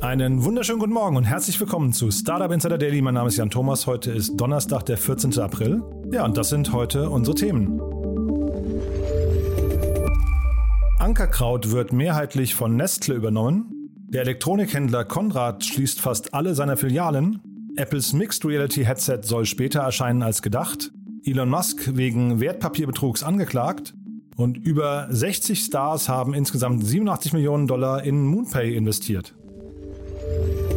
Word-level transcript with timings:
Einen 0.00 0.44
wunderschönen 0.44 0.78
guten 0.78 0.94
Morgen 0.94 1.18
und 1.18 1.24
herzlich 1.24 1.60
willkommen 1.60 1.92
zu 1.92 2.10
Startup 2.10 2.50
Insider 2.50 2.78
Daily. 2.78 3.02
Mein 3.02 3.12
Name 3.12 3.28
ist 3.28 3.36
Jan 3.36 3.50
Thomas. 3.50 3.86
Heute 3.86 4.10
ist 4.10 4.34
Donnerstag, 4.34 4.86
der 4.86 4.96
14. 4.96 5.38
April. 5.38 5.82
Ja, 6.10 6.24
und 6.24 6.38
das 6.38 6.48
sind 6.48 6.72
heute 6.72 7.10
unsere 7.10 7.34
Themen. 7.34 7.78
Ankerkraut 10.98 11.70
wird 11.70 11.92
mehrheitlich 11.92 12.54
von 12.54 12.76
Nestle 12.76 13.14
übernommen. 13.14 13.90
Der 14.08 14.22
Elektronikhändler 14.22 15.04
Konrad 15.04 15.66
schließt 15.66 16.00
fast 16.00 16.32
alle 16.32 16.54
seiner 16.54 16.78
Filialen. 16.78 17.42
Apples 17.76 18.14
Mixed 18.14 18.46
Reality 18.46 18.84
Headset 18.84 19.20
soll 19.24 19.44
später 19.44 19.80
erscheinen 19.80 20.22
als 20.22 20.40
gedacht. 20.40 20.92
Elon 21.24 21.50
Musk 21.50 21.94
wegen 21.94 22.40
Wertpapierbetrugs 22.40 23.22
angeklagt. 23.22 23.92
Und 24.36 24.56
über 24.56 25.08
60 25.10 25.62
Stars 25.62 26.08
haben 26.08 26.32
insgesamt 26.32 26.86
87 26.86 27.34
Millionen 27.34 27.66
Dollar 27.66 28.02
in 28.02 28.24
Moonpay 28.24 28.74
investiert. 28.74 29.34
Thank 30.20 30.54
you. 30.60 30.69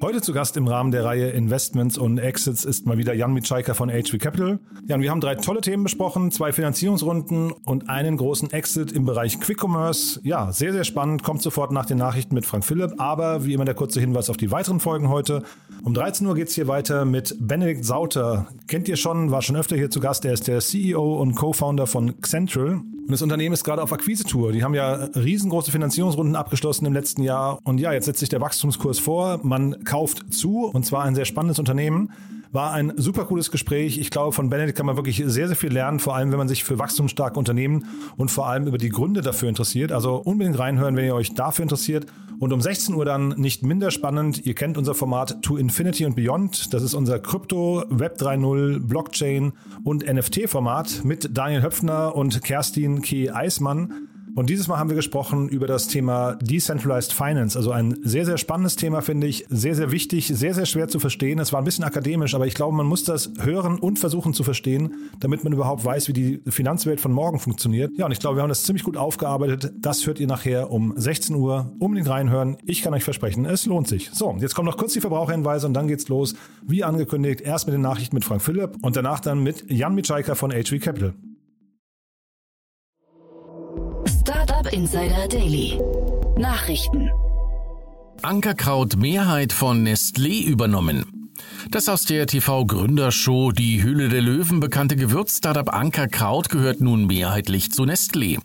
Heute 0.00 0.22
zu 0.22 0.32
Gast 0.32 0.56
im 0.56 0.68
Rahmen 0.68 0.92
der 0.92 1.04
Reihe 1.04 1.30
Investments 1.30 1.98
und 1.98 2.18
Exits 2.18 2.64
ist 2.64 2.86
mal 2.86 2.98
wieder 2.98 3.14
Jan 3.14 3.32
Mitschaiker 3.32 3.74
von 3.74 3.90
HV 3.90 4.18
Capital. 4.20 4.60
Jan, 4.86 5.00
wir 5.00 5.10
haben 5.10 5.20
drei 5.20 5.34
tolle 5.34 5.60
Themen 5.60 5.82
besprochen, 5.82 6.30
zwei 6.30 6.52
Finanzierungsrunden 6.52 7.50
und 7.50 7.88
einen 7.88 8.16
großen 8.16 8.52
Exit 8.52 8.92
im 8.92 9.04
Bereich 9.04 9.40
Quick 9.40 9.60
Commerce. 9.60 10.20
Ja, 10.22 10.52
sehr, 10.52 10.72
sehr 10.72 10.84
spannend, 10.84 11.24
kommt 11.24 11.42
sofort 11.42 11.72
nach 11.72 11.84
den 11.84 11.98
Nachrichten 11.98 12.36
mit 12.36 12.46
Frank 12.46 12.64
Philipp, 12.64 12.92
aber 12.98 13.44
wie 13.44 13.54
immer 13.54 13.64
der 13.64 13.74
kurze 13.74 13.98
Hinweis 13.98 14.30
auf 14.30 14.36
die 14.36 14.52
weiteren 14.52 14.78
Folgen 14.78 15.08
heute. 15.08 15.42
Um 15.82 15.94
13 15.94 16.24
Uhr 16.28 16.36
geht 16.36 16.46
es 16.46 16.54
hier 16.54 16.68
weiter 16.68 17.04
mit 17.04 17.34
Benedikt 17.40 17.84
Sauter. 17.84 18.46
Kennt 18.68 18.88
ihr 18.88 18.96
schon, 18.96 19.32
war 19.32 19.42
schon 19.42 19.56
öfter 19.56 19.74
hier 19.74 19.90
zu 19.90 19.98
Gast. 19.98 20.24
Er 20.24 20.32
ist 20.32 20.46
der 20.46 20.60
CEO 20.60 21.20
und 21.20 21.34
Co-Founder 21.34 21.88
von 21.88 22.20
Xentral. 22.20 22.82
Und 23.08 23.12
das 23.12 23.22
Unternehmen 23.22 23.54
ist 23.54 23.64
gerade 23.64 23.82
auf 23.82 23.90
Akquisetour. 23.90 24.52
Die 24.52 24.62
haben 24.62 24.74
ja 24.74 24.92
riesengroße 24.92 25.70
Finanzierungsrunden 25.70 26.36
abgeschlossen 26.36 26.84
im 26.84 26.92
letzten 26.92 27.22
Jahr. 27.22 27.58
Und 27.64 27.78
ja, 27.78 27.90
jetzt 27.94 28.04
setzt 28.04 28.20
sich 28.20 28.28
der 28.28 28.42
Wachstumskurs 28.42 28.98
vor. 28.98 29.40
Man 29.42 29.82
kauft 29.88 30.32
zu, 30.32 30.66
und 30.66 30.86
zwar 30.86 31.02
ein 31.04 31.16
sehr 31.16 31.24
spannendes 31.24 31.58
Unternehmen. 31.58 32.12
War 32.52 32.72
ein 32.72 32.92
super 32.96 33.24
cooles 33.24 33.50
Gespräch. 33.50 33.98
Ich 33.98 34.10
glaube, 34.10 34.32
von 34.32 34.48
Benedikt 34.48 34.76
kann 34.78 34.86
man 34.86 34.96
wirklich 34.96 35.22
sehr, 35.26 35.48
sehr 35.48 35.56
viel 35.56 35.72
lernen, 35.72 35.98
vor 35.98 36.14
allem 36.14 36.30
wenn 36.30 36.38
man 36.38 36.48
sich 36.48 36.64
für 36.64 36.78
wachstumsstarke 36.78 37.38
Unternehmen 37.38 37.86
und 38.16 38.30
vor 38.30 38.46
allem 38.46 38.66
über 38.66 38.78
die 38.78 38.88
Gründe 38.88 39.20
dafür 39.20 39.48
interessiert. 39.48 39.92
Also 39.92 40.16
unbedingt 40.16 40.58
reinhören, 40.58 40.96
wenn 40.96 41.04
ihr 41.04 41.14
euch 41.14 41.34
dafür 41.34 41.64
interessiert. 41.64 42.06
Und 42.38 42.52
um 42.52 42.60
16 42.60 42.94
Uhr 42.94 43.04
dann 43.04 43.30
nicht 43.30 43.64
minder 43.64 43.90
spannend, 43.90 44.46
ihr 44.46 44.54
kennt 44.54 44.78
unser 44.78 44.94
Format 44.94 45.42
To 45.42 45.56
Infinity 45.56 46.06
and 46.06 46.16
Beyond. 46.16 46.72
Das 46.72 46.82
ist 46.82 46.94
unser 46.94 47.18
Krypto, 47.18 47.84
Web 47.90 48.18
3.0, 48.18 48.86
Blockchain 48.86 49.52
und 49.84 50.06
NFT-Format 50.06 51.04
mit 51.04 51.36
Daniel 51.36 51.62
Höpfner 51.62 52.14
und 52.14 52.42
Kerstin 52.42 53.02
K. 53.02 53.30
Eismann. 53.30 54.07
Und 54.38 54.48
dieses 54.50 54.68
Mal 54.68 54.78
haben 54.78 54.88
wir 54.88 54.94
gesprochen 54.94 55.48
über 55.48 55.66
das 55.66 55.88
Thema 55.88 56.36
Decentralized 56.40 57.12
Finance. 57.12 57.58
Also 57.58 57.72
ein 57.72 57.98
sehr, 58.04 58.24
sehr 58.24 58.38
spannendes 58.38 58.76
Thema, 58.76 59.00
finde 59.00 59.26
ich. 59.26 59.44
Sehr, 59.48 59.74
sehr 59.74 59.90
wichtig, 59.90 60.28
sehr, 60.28 60.54
sehr 60.54 60.64
schwer 60.64 60.86
zu 60.86 61.00
verstehen. 61.00 61.40
Es 61.40 61.52
war 61.52 61.60
ein 61.60 61.64
bisschen 61.64 61.82
akademisch, 61.82 62.36
aber 62.36 62.46
ich 62.46 62.54
glaube, 62.54 62.76
man 62.76 62.86
muss 62.86 63.02
das 63.02 63.32
hören 63.40 63.80
und 63.80 63.98
versuchen 63.98 64.34
zu 64.34 64.44
verstehen, 64.44 64.94
damit 65.18 65.42
man 65.42 65.52
überhaupt 65.52 65.84
weiß, 65.84 66.06
wie 66.06 66.12
die 66.12 66.40
Finanzwelt 66.46 67.00
von 67.00 67.10
morgen 67.10 67.40
funktioniert. 67.40 67.90
Ja, 67.98 68.06
und 68.06 68.12
ich 68.12 68.20
glaube, 68.20 68.36
wir 68.36 68.42
haben 68.42 68.48
das 68.48 68.62
ziemlich 68.62 68.84
gut 68.84 68.96
aufgearbeitet. 68.96 69.72
Das 69.76 70.06
hört 70.06 70.20
ihr 70.20 70.28
nachher 70.28 70.70
um 70.70 70.94
16 70.96 71.34
Uhr. 71.34 71.72
Unbedingt 71.80 72.08
reinhören. 72.08 72.58
Ich 72.64 72.82
kann 72.82 72.94
euch 72.94 73.02
versprechen, 73.02 73.44
es 73.44 73.66
lohnt 73.66 73.88
sich. 73.88 74.08
So, 74.12 74.36
jetzt 74.38 74.54
kommen 74.54 74.66
noch 74.66 74.76
kurz 74.76 74.92
die 74.92 75.00
Verbraucherhinweise 75.00 75.66
und 75.66 75.74
dann 75.74 75.88
geht's 75.88 76.06
los. 76.06 76.36
Wie 76.62 76.84
angekündigt, 76.84 77.40
erst 77.40 77.66
mit 77.66 77.74
den 77.74 77.82
Nachrichten 77.82 78.14
mit 78.14 78.24
Frank 78.24 78.42
Philipp 78.42 78.76
und 78.82 78.94
danach 78.94 79.18
dann 79.18 79.42
mit 79.42 79.68
Jan 79.68 79.96
Mitschaiker 79.96 80.36
von 80.36 80.52
HV 80.52 80.78
Capital. 80.78 81.14
Insider 84.72 85.28
Daily. 85.28 85.80
Nachrichten. 86.36 87.10
Ankerkraut 88.22 88.96
Mehrheit 88.96 89.52
von 89.52 89.86
Nestlé 89.86 90.44
übernommen. 90.44 91.30
Das 91.70 91.88
aus 91.88 92.04
der 92.04 92.26
TV-Gründershow 92.26 93.52
Die 93.52 93.82
Hülle 93.82 94.08
der 94.08 94.20
Löwen 94.20 94.60
bekannte 94.60 94.96
Gewürz-Startup 94.96 95.72
Ankerkraut 95.72 96.48
gehört 96.48 96.80
nun 96.80 97.06
mehrheitlich 97.06 97.70
zu 97.72 97.84
Nestlé. 97.84 98.38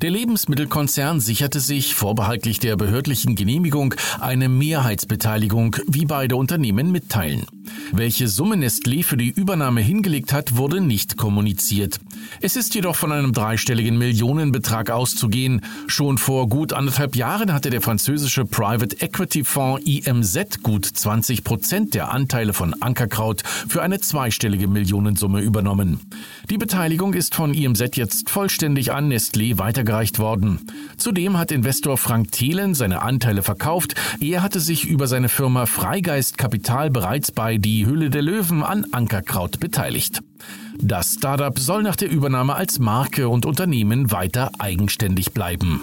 Der 0.00 0.10
Lebensmittelkonzern 0.10 1.20
sicherte 1.20 1.60
sich, 1.60 1.94
vorbehaltlich 1.94 2.58
der 2.58 2.76
behördlichen 2.76 3.34
Genehmigung, 3.34 3.94
eine 4.20 4.48
Mehrheitsbeteiligung, 4.48 5.76
wie 5.86 6.04
beide 6.04 6.36
Unternehmen 6.36 6.90
mitteilen. 6.92 7.46
Welche 7.92 8.28
Summe 8.28 8.56
Nestlé 8.56 9.04
für 9.04 9.16
die 9.16 9.30
Übernahme 9.30 9.80
hingelegt 9.80 10.32
hat, 10.32 10.56
wurde 10.56 10.80
nicht 10.80 11.16
kommuniziert. 11.16 11.98
Es 12.40 12.56
ist 12.56 12.74
jedoch 12.74 12.96
von 12.96 13.12
einem 13.12 13.32
dreistelligen 13.32 13.98
Millionenbetrag 13.98 14.90
auszugehen. 14.90 15.60
Schon 15.86 16.18
vor 16.18 16.48
gut 16.48 16.72
anderthalb 16.72 17.16
Jahren 17.16 17.52
hatte 17.52 17.70
der 17.70 17.80
französische 17.80 18.44
Private 18.44 19.00
Equity 19.00 19.44
Fonds 19.44 19.84
IMZ 19.84 20.62
gut 20.62 20.84
20 20.84 21.44
Prozent 21.44 21.94
der 21.94 22.10
Anteile 22.12 22.52
von 22.52 22.74
Ankerkraut 22.82 23.42
für 23.68 23.82
eine 23.82 24.00
zweistellige 24.00 24.68
Millionensumme 24.68 25.40
übernommen. 25.40 26.00
Die 26.50 26.58
Beteiligung 26.58 27.14
ist 27.14 27.34
von 27.34 27.54
IMZ 27.54 27.96
jetzt 27.96 28.30
vollständig 28.30 28.92
an 28.92 29.12
Nestlé 29.12 29.58
weitergereicht 29.58 30.18
worden. 30.18 30.66
Zudem 30.96 31.38
hat 31.38 31.52
Investor 31.52 31.96
Frank 31.96 32.32
Thelen 32.32 32.74
seine 32.74 33.02
Anteile 33.02 33.42
verkauft. 33.42 33.94
Er 34.20 34.42
hatte 34.42 34.60
sich 34.60 34.84
über 34.84 35.06
seine 35.06 35.28
Firma 35.28 35.66
Freigeist 35.66 36.38
Kapital 36.38 36.90
bereits 36.90 37.32
bei 37.32 37.58
Die 37.58 37.86
Hülle 37.86 38.10
der 38.10 38.22
Löwen 38.22 38.62
an 38.62 38.86
Ankerkraut 38.92 39.60
beteiligt. 39.60 40.22
Das 40.78 41.14
Startup 41.14 41.58
soll 41.58 41.82
nach 41.82 41.96
der 41.96 42.10
Übernahme 42.10 42.54
als 42.54 42.78
Marke 42.78 43.28
und 43.28 43.46
Unternehmen 43.46 44.10
weiter 44.10 44.50
eigenständig 44.58 45.32
bleiben. 45.32 45.80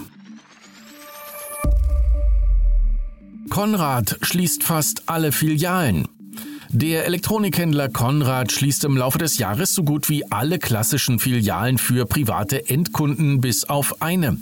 Konrad 3.50 4.17
schließt 4.22 4.63
fast 4.63 5.09
alle 5.09 5.31
Filialen. 5.31 6.07
Der 6.72 7.07
Elektronikhändler 7.07 7.90
Konrad 7.90 8.52
schließt 8.52 8.84
im 8.84 8.96
Laufe 8.96 9.18
des 9.18 9.40
Jahres 9.40 9.74
so 9.74 9.84
gut 9.84 10.07
wie 10.07 10.31
alle 10.31 10.59
klassischen 10.59 11.18
Filialen 11.18 11.80
für 11.80 12.06
private 12.06 12.69
Endkunden 12.69 13.41
bis 13.41 13.63
auf 13.63 14.03
eine. 14.03 14.38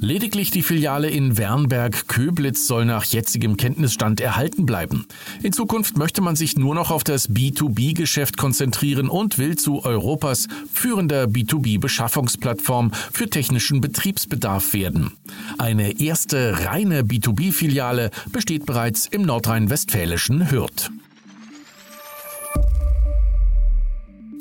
Lediglich 0.00 0.50
die 0.50 0.64
Filiale 0.64 1.08
in 1.08 1.38
Wernberg-Köblitz 1.38 2.66
soll 2.66 2.84
nach 2.84 3.04
jetzigem 3.04 3.56
Kenntnisstand 3.56 4.20
erhalten 4.20 4.66
bleiben. 4.66 5.06
In 5.40 5.52
Zukunft 5.52 5.96
möchte 5.96 6.20
man 6.20 6.34
sich 6.34 6.56
nur 6.58 6.74
noch 6.74 6.90
auf 6.90 7.04
das 7.04 7.30
B2B-Geschäft 7.30 8.36
konzentrieren 8.36 9.08
und 9.08 9.38
will 9.38 9.56
zu 9.56 9.84
Europas 9.84 10.48
führender 10.72 11.26
B2B-Beschaffungsplattform 11.26 12.90
für 13.12 13.30
technischen 13.30 13.80
Betriebsbedarf 13.80 14.72
werden. 14.72 15.12
Eine 15.58 16.00
erste 16.00 16.64
reine 16.64 17.02
B2B-Filiale 17.02 18.10
besteht 18.32 18.66
bereits 18.66 19.06
im 19.06 19.22
nordrhein-westfälischen 19.22 20.50
Hürth. 20.50 20.90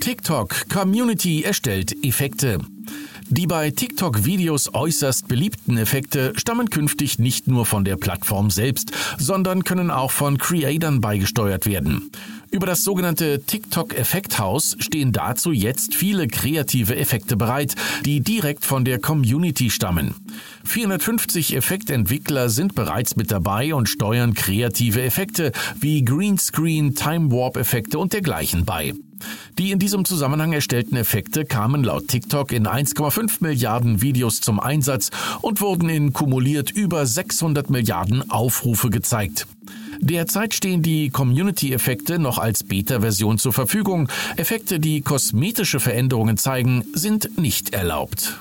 TikTok 0.08 0.70
Community 0.70 1.44
erstellt 1.44 1.94
Effekte. 2.02 2.60
Die 3.28 3.46
bei 3.46 3.72
TikTok-Videos 3.72 4.74
äußerst 4.74 5.28
beliebten 5.28 5.76
Effekte 5.78 6.32
stammen 6.38 6.70
künftig 6.70 7.20
nicht 7.20 7.50
nur 7.50 7.66
von 7.66 7.84
der 7.84 7.98
Plattform 7.98 8.50
selbst, 8.50 8.94
sondern 9.18 9.66
können 9.66 9.92
auch 9.92 10.12
von 10.12 10.38
Creatern 10.38 11.02
beigesteuert 11.02 11.66
werden. 11.66 12.10
Über 12.52 12.66
das 12.66 12.86
sogenannte 12.86 13.42
TikTok 13.46 13.98
Effekthaus 13.98 14.78
stehen 14.80 15.12
dazu 15.12 15.52
jetzt 15.52 15.94
viele 15.94 16.28
kreative 16.28 16.96
Effekte 16.96 17.36
bereit, 17.36 17.76
die 18.06 18.22
direkt 18.22 18.64
von 18.64 18.86
der 18.86 19.00
Community 19.00 19.70
stammen. 19.70 20.16
450 20.64 21.54
Effektentwickler 21.54 22.48
sind 22.48 22.76
bereits 22.76 23.18
mit 23.18 23.30
dabei 23.30 23.76
und 23.76 23.90
steuern 23.90 24.34
kreative 24.34 25.02
Effekte 25.02 25.52
wie 25.78 26.06
Greenscreen, 26.06 26.96
Time 26.96 27.30
Warp 27.30 27.58
Effekte 27.58 28.00
und 28.00 28.14
dergleichen 28.14 28.64
bei. 28.64 28.94
Die 29.58 29.72
in 29.72 29.80
diesem 29.80 30.06
Zusammenhang 30.06 30.54
erstellten 30.54 30.96
Effekte 30.96 31.46
kamen 31.46 31.84
laut 31.84 32.08
TikTok 32.08 32.52
in 32.52 32.68
1,5 32.68 33.38
Milliarden 33.40 34.02
Videos 34.02 34.42
zum 34.42 34.60
Einsatz 34.60 35.10
und 35.42 35.62
wurden 35.62 35.90
in 35.90 36.14
kumuliert 36.14 36.72
über 36.72 37.06
600 37.06 37.70
Milliarden 37.70 38.30
Aufrufe 38.30 38.90
gezeigt. 38.90 39.48
Derzeit 40.00 40.54
stehen 40.54 40.84
die 40.84 41.10
Community-Effekte 41.10 42.20
noch 42.20 42.38
als 42.38 42.64
Beta-Version 42.64 43.38
zur 43.38 43.54
Verfügung. 43.54 44.10
Effekte, 44.36 44.80
die 44.80 45.02
kosmetische 45.02 45.80
Veränderungen 45.80 46.38
zeigen, 46.38 46.84
sind 46.94 47.38
nicht 47.40 47.74
erlaubt. 47.74 48.40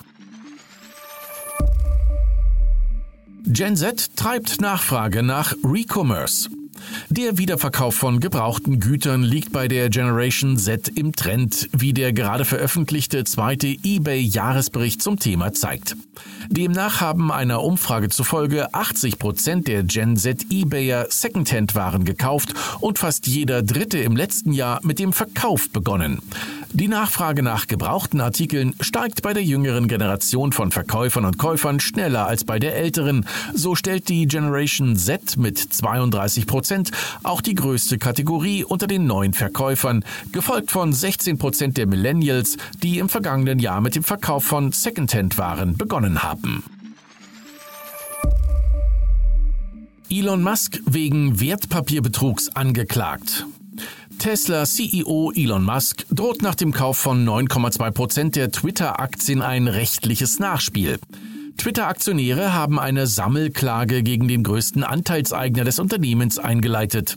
Gen 3.46 3.76
Z 3.76 4.16
treibt 4.16 4.60
Nachfrage 4.60 5.22
nach 5.22 5.54
Recommerce. 5.64 6.50
Der 7.08 7.38
Wiederverkauf 7.38 7.94
von 7.94 8.20
gebrauchten 8.20 8.80
Gütern 8.80 9.22
liegt 9.22 9.52
bei 9.52 9.68
der 9.68 9.88
Generation 9.88 10.56
Z 10.56 10.88
im 10.88 11.12
Trend, 11.12 11.68
wie 11.72 11.92
der 11.92 12.12
gerade 12.12 12.44
veröffentlichte 12.44 13.24
zweite 13.24 13.68
eBay-Jahresbericht 13.68 15.02
zum 15.02 15.18
Thema 15.18 15.52
zeigt. 15.52 15.96
Demnach 16.48 17.00
haben 17.00 17.32
einer 17.32 17.62
Umfrage 17.62 18.08
zufolge 18.08 18.72
80 18.74 19.18
Prozent 19.18 19.68
der 19.68 19.82
Gen 19.82 20.16
Z 20.16 20.46
eBayer 20.50 21.06
Secondhand-Waren 21.10 22.04
gekauft 22.04 22.54
und 22.80 22.98
fast 22.98 23.26
jeder 23.26 23.62
Dritte 23.62 23.98
im 23.98 24.16
letzten 24.16 24.52
Jahr 24.52 24.80
mit 24.82 24.98
dem 24.98 25.12
Verkauf 25.12 25.70
begonnen. 25.70 26.20
Die 26.72 26.88
Nachfrage 26.88 27.42
nach 27.42 27.68
gebrauchten 27.68 28.20
Artikeln 28.20 28.74
steigt 28.80 29.22
bei 29.22 29.32
der 29.32 29.42
jüngeren 29.42 29.88
Generation 29.88 30.52
von 30.52 30.70
Verkäufern 30.70 31.24
und 31.24 31.38
Käufern 31.38 31.80
schneller 31.80 32.26
als 32.26 32.44
bei 32.44 32.58
der 32.58 32.76
älteren. 32.76 33.26
So 33.54 33.74
stellt 33.74 34.08
die 34.08 34.26
Generation 34.26 34.96
Z 34.96 35.36
mit 35.38 35.58
32 35.58 36.46
Prozent 36.46 36.75
auch 37.22 37.40
die 37.40 37.54
größte 37.54 37.98
Kategorie 37.98 38.64
unter 38.64 38.86
den 38.86 39.06
neuen 39.06 39.32
Verkäufern, 39.32 40.04
gefolgt 40.32 40.70
von 40.70 40.92
16 40.92 41.38
Prozent 41.38 41.76
der 41.76 41.86
Millennials, 41.86 42.56
die 42.82 42.98
im 42.98 43.08
vergangenen 43.08 43.58
Jahr 43.58 43.80
mit 43.80 43.94
dem 43.94 44.02
Verkauf 44.02 44.44
von 44.44 44.72
Secondhand-Waren 44.72 45.76
begonnen 45.76 46.22
haben. 46.22 46.64
Elon 50.08 50.42
Musk 50.42 50.80
wegen 50.86 51.40
Wertpapierbetrugs 51.40 52.54
angeklagt. 52.54 53.44
Tesla 54.18 54.64
CEO 54.64 55.32
Elon 55.34 55.64
Musk 55.64 56.06
droht 56.10 56.42
nach 56.42 56.54
dem 56.54 56.72
Kauf 56.72 56.96
von 56.96 57.26
9,2 57.26 57.90
Prozent 57.90 58.36
der 58.36 58.50
Twitter-Aktien 58.50 59.42
ein 59.42 59.68
rechtliches 59.68 60.38
Nachspiel. 60.38 60.98
Twitter-Aktionäre 61.56 62.52
haben 62.52 62.78
eine 62.78 63.06
Sammelklage 63.06 64.02
gegen 64.02 64.28
den 64.28 64.42
größten 64.42 64.84
Anteilseigner 64.84 65.64
des 65.64 65.78
Unternehmens 65.78 66.38
eingeleitet. 66.38 67.16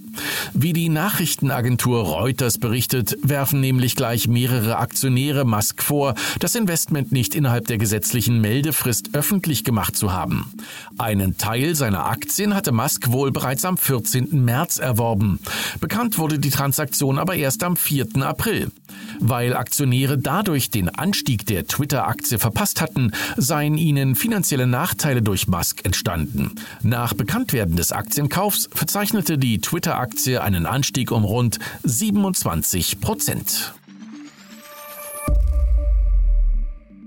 Wie 0.53 0.73
die 0.73 0.89
Nachrichtenagentur 0.89 2.01
Reuters 2.01 2.57
berichtet, 2.57 3.17
werfen 3.21 3.59
nämlich 3.59 3.95
gleich 3.95 4.27
mehrere 4.27 4.77
Aktionäre 4.77 5.45
Musk 5.45 5.83
vor, 5.83 6.15
das 6.39 6.55
Investment 6.55 7.11
nicht 7.11 7.35
innerhalb 7.35 7.67
der 7.67 7.77
gesetzlichen 7.77 8.41
Meldefrist 8.41 9.09
öffentlich 9.13 9.63
gemacht 9.63 9.95
zu 9.95 10.13
haben. 10.13 10.51
Einen 10.97 11.37
Teil 11.37 11.75
seiner 11.75 12.05
Aktien 12.05 12.55
hatte 12.55 12.71
Musk 12.71 13.11
wohl 13.11 13.31
bereits 13.31 13.65
am 13.65 13.77
14. 13.77 14.43
März 14.43 14.77
erworben. 14.77 15.39
Bekannt 15.79 16.17
wurde 16.17 16.39
die 16.39 16.49
Transaktion 16.49 17.19
aber 17.19 17.35
erst 17.35 17.63
am 17.63 17.75
4. 17.75 18.07
April. 18.21 18.71
Weil 19.19 19.55
Aktionäre 19.55 20.17
dadurch 20.17 20.69
den 20.69 20.89
Anstieg 20.89 21.45
der 21.45 21.67
Twitter-Aktie 21.67 22.39
verpasst 22.39 22.81
hatten, 22.81 23.11
seien 23.37 23.77
ihnen 23.77 24.15
finanzielle 24.29 24.67
Nachteile 24.67 25.23
durch 25.23 25.47
Musk 25.47 25.83
entstanden. 25.85 26.51
Nach 26.83 27.15
Bekanntwerden 27.15 27.75
des 27.75 27.91
Aktienkaufs 27.91 28.69
verzeichnete 28.71 29.39
die 29.39 29.59
Twitter-Aktie 29.59 30.43
einen 30.43 30.67
Anstieg 30.67 31.11
um 31.11 31.23
rund 31.23 31.57
27 31.81 33.01
Prozent. 33.01 33.73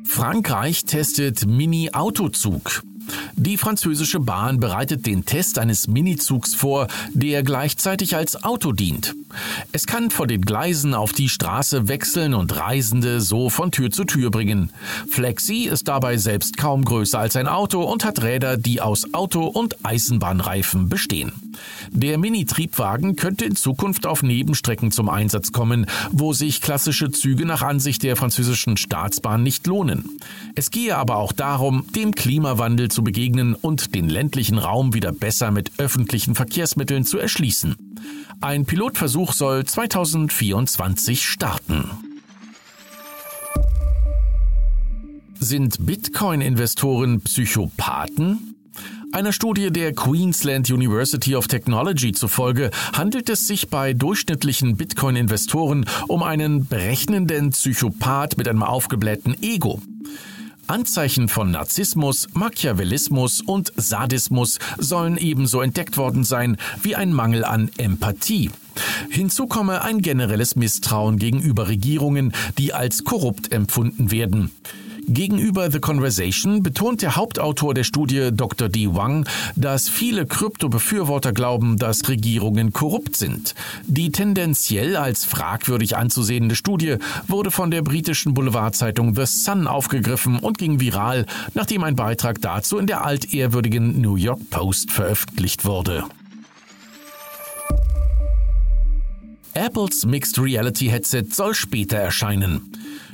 Frankreich 0.05 0.85
testet 0.85 1.47
Mini-Autozug. 1.47 2.83
Die 3.35 3.57
französische 3.57 4.19
Bahn 4.19 4.59
bereitet 4.59 5.07
den 5.07 5.25
Test 5.25 5.61
eines 5.61 5.87
Minizugs 5.87 6.57
vor, 6.57 6.89
der 7.13 7.45
gleichzeitig 7.45 8.17
als 8.17 8.43
Auto 8.43 8.73
dient. 8.73 9.15
Es 9.73 9.87
kann 9.87 10.11
von 10.11 10.29
den 10.29 10.43
Gleisen 10.43 10.95
auf 10.95 11.13
die 11.13 11.29
Straße 11.29 11.89
wechseln 11.89 12.35
und 12.35 12.57
Reisende 12.57 13.21
so 13.21 13.51
von 13.51 13.71
Tür 13.71 13.91
zu 13.91 14.05
Tür 14.05 14.31
bringen. 14.31 14.71
Flexi 15.09 15.65
ist 15.65 15.89
dabei 15.89 16.17
selbst 16.17 16.57
kaum 16.57 16.85
größer 16.85 17.19
als 17.19 17.37
ein 17.37 17.49
Auto 17.49 17.83
und 17.83 18.05
hat 18.05 18.23
Räder, 18.23 18.57
die 18.57 18.81
aus 18.81 19.15
Auto- 19.15 19.47
und 19.47 19.85
Eisenbahnreifen 19.85 20.89
bestehen. 20.89 21.33
Der 21.91 22.19
Mini-Triebwagen 22.19 23.17
könnte 23.17 23.45
in 23.45 23.57
Zukunft 23.57 24.07
auf 24.07 24.23
Nebenstrecken 24.23 24.91
zum 24.91 25.09
Einsatz 25.09 25.53
kommen, 25.53 25.87
wo 26.11 26.33
sich 26.33 26.61
klassische 26.61 27.11
Züge 27.11 27.45
nach 27.45 27.63
Ansicht 27.63 28.03
der 28.03 28.17
französischen 28.17 28.77
Staatsbahn 28.77 29.43
nicht 29.43 29.67
lohnen. 29.67 30.19
Es 30.55 30.71
gehe 30.71 30.97
aber 30.97 31.17
auch 31.17 31.33
darum, 31.33 31.87
dem 31.95 32.15
Klimawandel 32.15 32.91
zu 32.91 33.05
begegnen 33.05 33.55
und 33.55 33.95
den 33.95 34.09
ländlichen 34.09 34.59
Raum 34.59 34.95
wieder 34.95 35.13
besser 35.13 35.51
mit 35.51 35.73
öffentlichen 35.79 36.35
Verkehrsmitteln 36.35 37.05
zu 37.05 37.19
erschließen. 37.19 37.77
Ein 38.41 38.65
Pilotversuch 38.67 39.33
soll 39.33 39.65
2024 39.65 41.25
starten. 41.25 41.91
Sind 45.39 45.85
Bitcoin-Investoren 45.85 47.21
Psychopathen? 47.21 48.55
Einer 49.13 49.33
Studie 49.33 49.71
der 49.71 49.93
Queensland 49.93 50.71
University 50.71 51.37
of 51.37 51.47
Technology 51.47 52.13
zufolge 52.13 52.71
handelt 52.95 53.29
es 53.29 53.47
sich 53.47 53.69
bei 53.69 53.93
durchschnittlichen 53.93 54.77
Bitcoin-Investoren 54.77 55.85
um 56.09 56.23
einen 56.23 56.67
berechnenden 56.67 57.51
Psychopath 57.51 58.39
mit 58.39 58.49
einem 58.49 58.63
aufgeblähten 58.63 59.37
Ego. 59.43 59.83
Anzeichen 60.67 61.29
von 61.29 61.51
Narzissmus, 61.51 62.29
Machiavellismus 62.35 63.41
und 63.41 63.73
Sadismus 63.77 64.59
sollen 64.79 65.17
ebenso 65.17 65.61
entdeckt 65.61 65.97
worden 65.97 66.25
sein 66.25 66.57
wie 66.83 66.97
ein 66.97 67.13
Mangel 67.13 67.45
an 67.45 67.71
Empathie. 67.79 68.51
Hinzu 69.11 69.47
komme 69.47 69.83
ein 69.83 70.01
generelles 70.01 70.57
Misstrauen 70.57 71.19
gegenüber 71.19 71.69
Regierungen, 71.69 72.33
die 72.59 72.73
als 72.73 73.05
korrupt 73.05 73.53
empfunden 73.53 74.11
werden. 74.11 74.51
Gegenüber 75.09 75.71
The 75.71 75.81
Conversation 75.81 76.63
betont 76.63 77.03
der 77.03 77.17
Hauptautor 77.17 77.75
der 77.75 77.85
Studie 77.85 78.31
Dr. 78.33 78.69
D. 78.69 78.95
Wang, 78.95 79.27
dass 79.57 79.89
viele 79.89 80.27
Krypto-Befürworter 80.27 81.33
glauben, 81.33 81.77
dass 81.77 82.09
Regierungen 82.09 82.73
korrupt 82.73 83.17
sind. 83.17 83.55
Die 83.87 84.13
tendenziell 84.13 84.97
als 84.97 85.25
fragwürdig 85.25 85.97
anzusehende 85.97 86.55
Studie 86.55 86.97
wurde 87.27 87.51
von 87.51 87.71
der 87.71 87.83
britischen 87.83 88.35
Boulevardzeitung 88.35 89.15
The 89.15 89.27
Sun 89.27 89.67
aufgegriffen 89.67 90.39
und 90.39 90.59
ging 90.59 90.81
viral, 90.81 91.27
nachdem 91.55 91.83
ein 91.85 91.97
Beitrag 91.97 92.41
dazu 92.41 92.79
in 92.79 92.87
der 92.87 93.05
altehrwürdigen 93.05 94.01
New 94.01 94.17
York 94.17 94.51
Post 94.51 94.91
veröffentlicht 94.91 95.65
wurde. 95.65 96.05
Apples 99.55 100.07
Mixed 100.07 100.39
Reality 100.39 100.87
Headset 100.87 101.25
soll 101.31 101.55
später 101.55 101.99
erscheinen. 101.99 102.73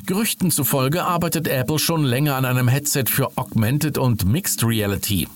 Gerüchten 0.08 0.50
zufolge 0.50 1.05
arbeitet 1.05 1.49
Apple 1.49 1.78
schon 1.78 2.02
länger 2.02 2.37
an 2.37 2.46
einem 2.46 2.66
Headset 2.66 3.05
für 3.08 3.37
Augmented 3.37 3.99
und 3.99 4.25
Mixed 4.25 4.64
Reality. 4.64 5.28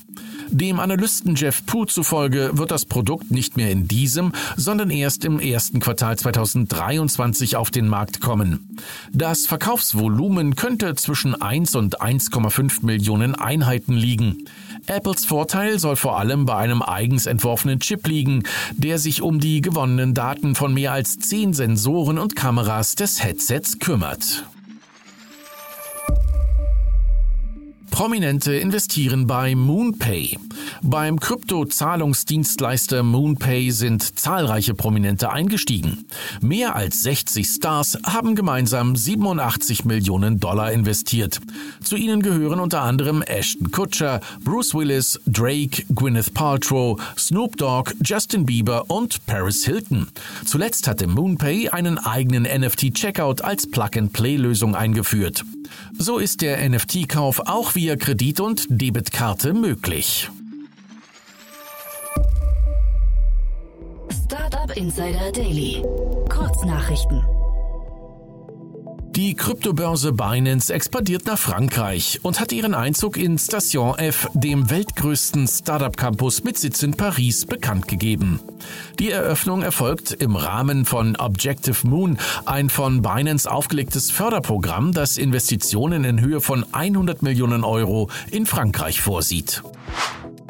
Dem 0.48 0.80
Analysten 0.80 1.34
Jeff 1.34 1.66
Pooh 1.66 1.84
zufolge 1.84 2.52
wird 2.54 2.70
das 2.70 2.86
Produkt 2.86 3.30
nicht 3.30 3.58
mehr 3.58 3.70
in 3.70 3.86
diesem, 3.86 4.32
sondern 4.56 4.88
erst 4.88 5.26
im 5.26 5.40
ersten 5.40 5.78
Quartal 5.78 6.16
2023 6.16 7.56
auf 7.56 7.70
den 7.70 7.86
Markt 7.86 8.22
kommen. 8.22 8.78
Das 9.12 9.44
Verkaufsvolumen 9.44 10.56
könnte 10.56 10.94
zwischen 10.94 11.34
1 11.34 11.74
und 11.74 12.00
1,5 12.00 12.86
Millionen 12.86 13.34
Einheiten 13.34 13.92
liegen. 13.92 14.46
Apples 14.86 15.26
Vorteil 15.26 15.78
soll 15.80 15.96
vor 15.96 16.18
allem 16.18 16.46
bei 16.46 16.56
einem 16.56 16.80
eigens 16.80 17.26
entworfenen 17.26 17.80
Chip 17.80 18.06
liegen, 18.06 18.44
der 18.72 18.98
sich 18.98 19.20
um 19.20 19.38
die 19.38 19.60
gewonnenen 19.60 20.14
Daten 20.14 20.54
von 20.54 20.72
mehr 20.72 20.92
als 20.92 21.18
10 21.18 21.52
Sensoren 21.52 22.18
und 22.18 22.36
Kameras 22.36 22.94
des 22.94 23.22
Headsets 23.22 23.78
kümmert. 23.78 24.46
Prominente 27.92 28.54
investieren 28.54 29.26
bei 29.26 29.54
MoonPay. 29.54 30.38
Beim 30.82 31.20
Krypto-Zahlungsdienstleister 31.20 33.02
MoonPay 33.02 33.70
sind 33.70 34.18
zahlreiche 34.18 34.72
Prominente 34.72 35.30
eingestiegen. 35.30 36.06
Mehr 36.40 36.74
als 36.74 37.02
60 37.02 37.46
Stars 37.46 37.98
haben 38.02 38.34
gemeinsam 38.34 38.96
87 38.96 39.84
Millionen 39.84 40.40
Dollar 40.40 40.72
investiert. 40.72 41.38
Zu 41.84 41.96
ihnen 41.96 42.22
gehören 42.22 42.60
unter 42.60 42.80
anderem 42.80 43.20
Ashton 43.20 43.70
Kutcher, 43.70 44.20
Bruce 44.42 44.74
Willis, 44.74 45.20
Drake, 45.26 45.84
Gwyneth 45.94 46.32
Paltrow, 46.32 46.98
Snoop 47.18 47.58
Dogg, 47.58 47.92
Justin 48.02 48.46
Bieber 48.46 48.90
und 48.90 49.24
Paris 49.26 49.66
Hilton. 49.66 50.08
Zuletzt 50.46 50.88
hatte 50.88 51.06
MoonPay 51.06 51.68
einen 51.68 51.98
eigenen 51.98 52.44
NFT-Checkout 52.44 53.42
als 53.42 53.70
Plug-and-Play-Lösung 53.70 54.74
eingeführt. 54.74 55.44
So 55.98 56.18
ist 56.18 56.40
der 56.40 56.68
NFT-Kauf 56.68 57.40
auch 57.40 57.74
via 57.74 57.96
Kredit- 57.96 58.40
und 58.40 58.66
Debitkarte 58.68 59.52
möglich. 59.52 60.30
Startup 64.24 64.76
Insider 64.76 65.32
Daily. 65.32 65.82
Kurznachrichten. 66.28 67.22
Die 69.14 69.34
Kryptobörse 69.34 70.14
Binance 70.14 70.72
expandiert 70.72 71.26
nach 71.26 71.38
Frankreich 71.38 72.20
und 72.22 72.40
hat 72.40 72.50
ihren 72.50 72.72
Einzug 72.72 73.18
in 73.18 73.36
Station 73.38 73.98
F, 73.98 74.30
dem 74.32 74.70
weltgrößten 74.70 75.46
Startup-Campus 75.46 76.44
mit 76.44 76.56
Sitz 76.56 76.82
in 76.82 76.92
Paris, 76.92 77.44
bekannt 77.44 77.88
gegeben. 77.88 78.40
Die 78.98 79.10
Eröffnung 79.10 79.60
erfolgt 79.60 80.12
im 80.12 80.34
Rahmen 80.34 80.86
von 80.86 81.16
Objective 81.16 81.86
Moon, 81.86 82.16
ein 82.46 82.70
von 82.70 83.02
Binance 83.02 83.50
aufgelegtes 83.50 84.10
Förderprogramm, 84.10 84.94
das 84.94 85.18
Investitionen 85.18 86.04
in 86.04 86.22
Höhe 86.22 86.40
von 86.40 86.64
100 86.72 87.20
Millionen 87.20 87.64
Euro 87.64 88.08
in 88.30 88.46
Frankreich 88.46 89.02
vorsieht. 89.02 89.62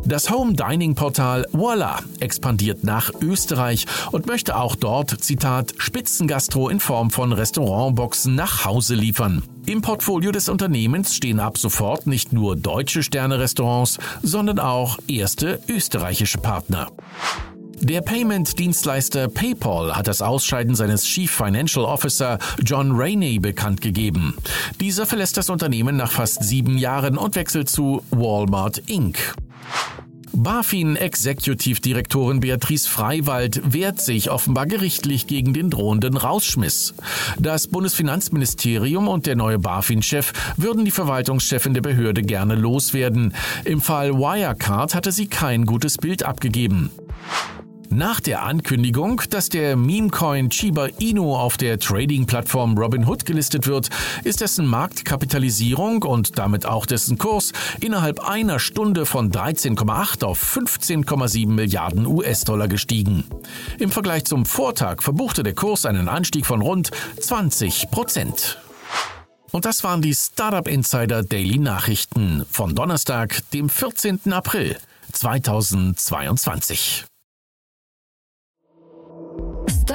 Das 0.04 0.30
Home 0.30 0.54
Dining 0.54 0.96
Portal 0.96 1.46
Voila 1.52 2.00
expandiert 2.18 2.82
nach 2.82 3.12
Österreich 3.20 3.86
und 4.10 4.26
möchte 4.26 4.56
auch 4.56 4.74
dort, 4.74 5.10
Zitat, 5.22 5.74
Spitzengastro 5.78 6.68
in 6.68 6.80
Form 6.80 7.10
von 7.10 7.32
Restaurantboxen 7.32 8.34
nach 8.34 8.64
Hause 8.64 8.96
liefern. 8.96 9.44
Im 9.64 9.80
Portfolio 9.80 10.32
des 10.32 10.48
Unternehmens 10.48 11.14
stehen 11.14 11.38
ab 11.38 11.56
sofort 11.56 12.08
nicht 12.08 12.32
nur 12.32 12.56
deutsche 12.56 13.04
Sterne-Restaurants, 13.04 13.98
sondern 14.22 14.58
auch 14.58 14.98
erste 15.06 15.60
österreichische 15.68 16.38
Partner. 16.38 16.88
Der 17.80 18.00
Payment-Dienstleister 18.00 19.28
PayPal 19.28 19.96
hat 19.96 20.08
das 20.08 20.20
Ausscheiden 20.20 20.74
seines 20.74 21.04
Chief 21.04 21.30
Financial 21.30 21.84
Officer 21.84 22.38
John 22.64 22.92
Rainey 22.92 23.38
bekannt 23.38 23.80
gegeben. 23.80 24.34
Dieser 24.80 25.06
verlässt 25.06 25.36
das 25.36 25.50
Unternehmen 25.50 25.96
nach 25.96 26.12
fast 26.12 26.42
sieben 26.44 26.76
Jahren 26.76 27.16
und 27.16 27.34
wechselt 27.36 27.68
zu 27.68 28.02
Walmart 28.10 28.78
Inc. 28.86 29.34
BaFin 30.34 30.96
Executive-Direktorin 30.96 32.40
Beatrice 32.40 32.88
Freiwald 32.88 33.72
wehrt 33.72 34.00
sich 34.00 34.30
offenbar 34.30 34.66
gerichtlich 34.66 35.26
gegen 35.26 35.52
den 35.52 35.68
drohenden 35.68 36.16
Rausschmiss. 36.16 36.94
Das 37.38 37.66
Bundesfinanzministerium 37.68 39.08
und 39.08 39.26
der 39.26 39.36
neue 39.36 39.58
BaFin-Chef 39.58 40.32
würden 40.56 40.84
die 40.84 40.90
Verwaltungschefin 40.90 41.74
der 41.74 41.82
Behörde 41.82 42.22
gerne 42.22 42.54
loswerden. 42.54 43.34
Im 43.64 43.80
Fall 43.80 44.14
Wirecard 44.14 44.94
hatte 44.94 45.12
sie 45.12 45.26
kein 45.26 45.66
gutes 45.66 45.98
Bild 45.98 46.22
abgegeben. 46.22 46.90
Nach 47.94 48.20
der 48.20 48.42
Ankündigung, 48.42 49.20
dass 49.28 49.50
der 49.50 49.76
Memecoin 49.76 50.48
Chiba 50.48 50.86
Inu 50.98 51.36
auf 51.36 51.58
der 51.58 51.78
Trading-Plattform 51.78 52.78
Robinhood 52.78 53.26
gelistet 53.26 53.66
wird, 53.66 53.90
ist 54.24 54.40
dessen 54.40 54.64
Marktkapitalisierung 54.64 56.02
und 56.02 56.38
damit 56.38 56.64
auch 56.64 56.86
dessen 56.86 57.18
Kurs 57.18 57.52
innerhalb 57.80 58.26
einer 58.26 58.60
Stunde 58.60 59.04
von 59.04 59.30
13,8 59.30 60.24
auf 60.24 60.42
15,7 60.42 61.48
Milliarden 61.48 62.06
US-Dollar 62.06 62.66
gestiegen. 62.66 63.24
Im 63.78 63.90
Vergleich 63.90 64.24
zum 64.24 64.46
Vortag 64.46 65.02
verbuchte 65.02 65.42
der 65.42 65.54
Kurs 65.54 65.84
einen 65.84 66.08
Anstieg 66.08 66.46
von 66.46 66.62
rund 66.62 66.92
20 67.20 67.90
Prozent. 67.90 68.56
Und 69.50 69.66
das 69.66 69.84
waren 69.84 70.00
die 70.00 70.14
Startup 70.14 70.66
Insider 70.66 71.22
Daily 71.22 71.58
Nachrichten 71.58 72.46
von 72.50 72.74
Donnerstag, 72.74 73.42
dem 73.50 73.68
14. 73.68 74.32
April 74.32 74.78
2022. 75.12 77.04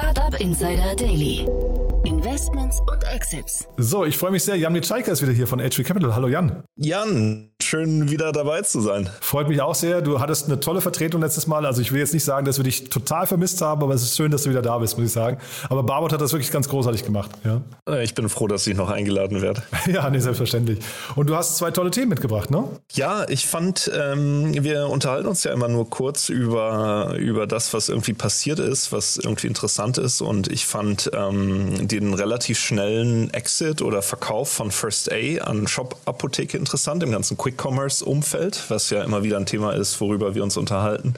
Startup 0.08 0.40
Insider 0.40 0.94
Daily. 0.94 1.87
Investments 2.08 2.80
und 2.90 3.04
Exits. 3.04 3.68
So, 3.76 4.06
ich 4.06 4.16
freue 4.16 4.30
mich 4.30 4.42
sehr. 4.42 4.56
Jan 4.56 4.72
Mitschaiker 4.72 5.12
ist 5.12 5.20
wieder 5.20 5.32
hier 5.32 5.46
von 5.46 5.60
HV 5.60 5.84
Capital. 5.84 6.14
Hallo 6.14 6.26
Jan. 6.26 6.62
Jan, 6.76 7.50
schön 7.62 8.10
wieder 8.10 8.32
dabei 8.32 8.62
zu 8.62 8.80
sein. 8.80 9.10
Freut 9.20 9.46
mich 9.46 9.60
auch 9.60 9.74
sehr. 9.74 10.00
Du 10.00 10.18
hattest 10.18 10.46
eine 10.46 10.58
tolle 10.58 10.80
Vertretung 10.80 11.20
letztes 11.20 11.46
Mal. 11.46 11.66
Also 11.66 11.82
ich 11.82 11.92
will 11.92 11.98
jetzt 11.98 12.14
nicht 12.14 12.24
sagen, 12.24 12.46
dass 12.46 12.56
wir 12.56 12.64
dich 12.64 12.88
total 12.88 13.26
vermisst 13.26 13.60
haben, 13.60 13.82
aber 13.82 13.92
es 13.92 14.02
ist 14.02 14.16
schön, 14.16 14.30
dass 14.30 14.44
du 14.44 14.50
wieder 14.50 14.62
da 14.62 14.78
bist, 14.78 14.96
muss 14.96 15.08
ich 15.08 15.12
sagen. 15.12 15.36
Aber 15.68 15.82
Barbot 15.82 16.14
hat 16.14 16.22
das 16.22 16.32
wirklich 16.32 16.50
ganz 16.50 16.70
großartig 16.70 17.04
gemacht. 17.04 17.30
Ja. 17.44 17.60
Äh, 17.86 18.04
ich 18.04 18.14
bin 18.14 18.30
froh, 18.30 18.46
dass 18.46 18.66
ich 18.66 18.74
noch 18.74 18.88
eingeladen 18.88 19.42
werde. 19.42 19.62
ja, 19.92 20.08
nee, 20.08 20.20
selbstverständlich. 20.20 20.78
Und 21.14 21.28
du 21.28 21.36
hast 21.36 21.58
zwei 21.58 21.72
tolle 21.72 21.90
Themen 21.90 22.08
mitgebracht, 22.08 22.50
ne? 22.50 22.64
Ja, 22.92 23.28
ich 23.28 23.46
fand, 23.46 23.90
ähm, 23.94 24.54
wir 24.64 24.88
unterhalten 24.88 25.28
uns 25.28 25.44
ja 25.44 25.52
immer 25.52 25.68
nur 25.68 25.90
kurz 25.90 26.30
über, 26.30 27.16
über 27.18 27.46
das, 27.46 27.74
was 27.74 27.90
irgendwie 27.90 28.14
passiert 28.14 28.60
ist, 28.60 28.92
was 28.92 29.18
irgendwie 29.18 29.48
interessant 29.48 29.98
ist. 29.98 30.22
Und 30.22 30.48
ich 30.48 30.64
fand 30.64 31.10
ähm, 31.12 31.86
den 32.00 32.14
relativ 32.14 32.58
schnellen 32.58 33.32
Exit 33.34 33.82
oder 33.82 34.02
Verkauf 34.02 34.50
von 34.50 34.70
First 34.70 35.12
A 35.12 35.44
an 35.44 35.66
Shop 35.66 35.96
Apotheke 36.04 36.56
interessant, 36.56 37.02
im 37.02 37.10
ganzen 37.10 37.36
Quick 37.36 37.58
Quick-Commerce-Umfeld, 37.58 38.64
was 38.68 38.90
ja 38.90 39.02
immer 39.02 39.22
wieder 39.22 39.36
ein 39.36 39.46
Thema 39.46 39.72
ist, 39.72 40.00
worüber 40.00 40.34
wir 40.34 40.42
uns 40.42 40.56
unterhalten. 40.56 41.14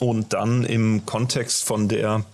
Und 0.00 0.32
dann 0.32 0.64
im 0.64 1.06
Kontext 1.06 1.64
von 1.64 1.88
der 1.88 2.24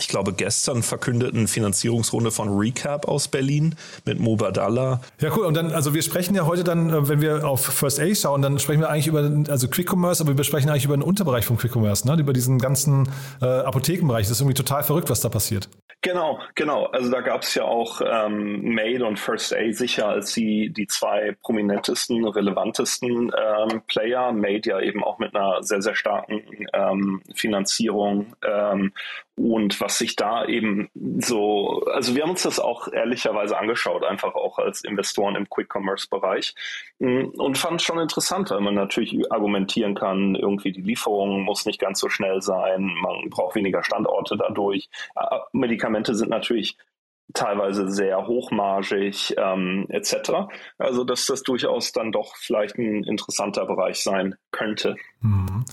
ich 0.00 0.08
glaube, 0.08 0.32
gestern 0.32 0.82
verkündeten 0.82 1.46
Finanzierungsrunde 1.46 2.32
von 2.32 2.48
Recap 2.48 3.06
aus 3.06 3.28
Berlin 3.28 3.76
mit 4.04 4.18
Mubadala. 4.18 5.00
Ja, 5.20 5.30
cool. 5.36 5.46
Und 5.46 5.54
dann, 5.54 5.70
also 5.70 5.94
wir 5.94 6.02
sprechen 6.02 6.34
ja 6.34 6.46
heute 6.46 6.64
dann, 6.64 6.90
äh, 6.90 7.08
wenn 7.08 7.20
wir 7.20 7.46
auf 7.46 7.64
First 7.64 8.00
A 8.00 8.12
schauen, 8.12 8.42
dann 8.42 8.58
sprechen 8.58 8.80
wir 8.80 8.90
eigentlich 8.90 9.06
über, 9.06 9.30
also 9.48 9.68
Quick 9.68 9.92
Commerce, 9.92 10.20
aber 10.20 10.36
wir 10.36 10.42
sprechen 10.42 10.68
eigentlich 10.68 10.84
über 10.84 10.94
einen 10.94 11.04
Unterbereich 11.04 11.44
von 11.44 11.58
Quick 11.58 11.76
Commerce, 11.76 12.08
ne? 12.08 12.16
über 12.18 12.32
diesen 12.32 12.58
ganzen 12.58 13.08
äh, 13.40 13.44
Apothekenbereich. 13.44 14.26
Das 14.26 14.32
ist 14.32 14.40
irgendwie 14.40 14.54
total 14.54 14.82
verrückt, 14.82 15.10
was 15.10 15.20
da 15.20 15.28
passiert. 15.28 15.68
Genau, 16.04 16.38
genau. 16.54 16.84
Also 16.84 17.10
da 17.10 17.22
gab 17.22 17.44
es 17.44 17.54
ja 17.54 17.64
auch 17.64 18.02
ähm, 18.04 18.74
Made 18.74 19.06
und 19.06 19.18
First 19.18 19.54
A 19.54 19.72
sicher 19.72 20.06
als 20.06 20.34
die, 20.34 20.70
die 20.70 20.86
zwei 20.86 21.34
prominentesten, 21.42 22.28
relevantesten 22.28 23.32
ähm, 23.34 23.82
Player. 23.86 24.30
Made 24.32 24.68
ja 24.68 24.80
eben 24.80 25.02
auch 25.02 25.18
mit 25.18 25.34
einer 25.34 25.62
sehr, 25.62 25.80
sehr 25.80 25.94
starken 25.94 26.42
ähm, 26.74 27.22
Finanzierung 27.34 28.36
ähm, 28.46 28.92
und 29.36 29.80
was 29.80 29.98
sich 29.98 30.14
da 30.14 30.44
eben 30.44 30.88
so, 31.18 31.82
also 31.92 32.14
wir 32.14 32.22
haben 32.22 32.30
uns 32.30 32.42
das 32.42 32.60
auch 32.60 32.86
ehrlicherweise 32.92 33.58
angeschaut, 33.58 34.04
einfach 34.04 34.34
auch 34.34 34.58
als 34.58 34.84
Investoren 34.84 35.34
im 35.34 35.48
Quick-Commerce-Bereich 35.48 36.54
mm, 37.00 37.24
und 37.36 37.58
fand 37.58 37.80
es 37.80 37.86
schon 37.86 37.98
interessant, 37.98 38.50
weil 38.50 38.60
man 38.60 38.74
natürlich 38.74 39.30
argumentieren 39.32 39.94
kann, 39.96 40.36
irgendwie 40.36 40.70
die 40.70 40.82
Lieferung 40.82 41.42
muss 41.42 41.66
nicht 41.66 41.80
ganz 41.80 41.98
so 41.98 42.08
schnell 42.08 42.42
sein, 42.42 42.94
man 43.02 43.28
braucht 43.28 43.56
weniger 43.56 43.82
Standorte 43.82 44.36
dadurch. 44.36 44.88
Medikamente 45.52 46.14
sind 46.14 46.30
natürlich 46.30 46.76
teilweise 47.32 47.90
sehr 47.90 48.26
hochmargig 48.26 49.34
ähm, 49.36 49.86
etc. 49.88 50.48
Also 50.78 51.04
dass 51.04 51.26
das 51.26 51.42
durchaus 51.42 51.92
dann 51.92 52.12
doch 52.12 52.36
vielleicht 52.36 52.78
ein 52.78 53.02
interessanter 53.02 53.66
Bereich 53.66 54.02
sein 54.02 54.36
könnte. 54.52 54.96
Mhm. 55.20 55.64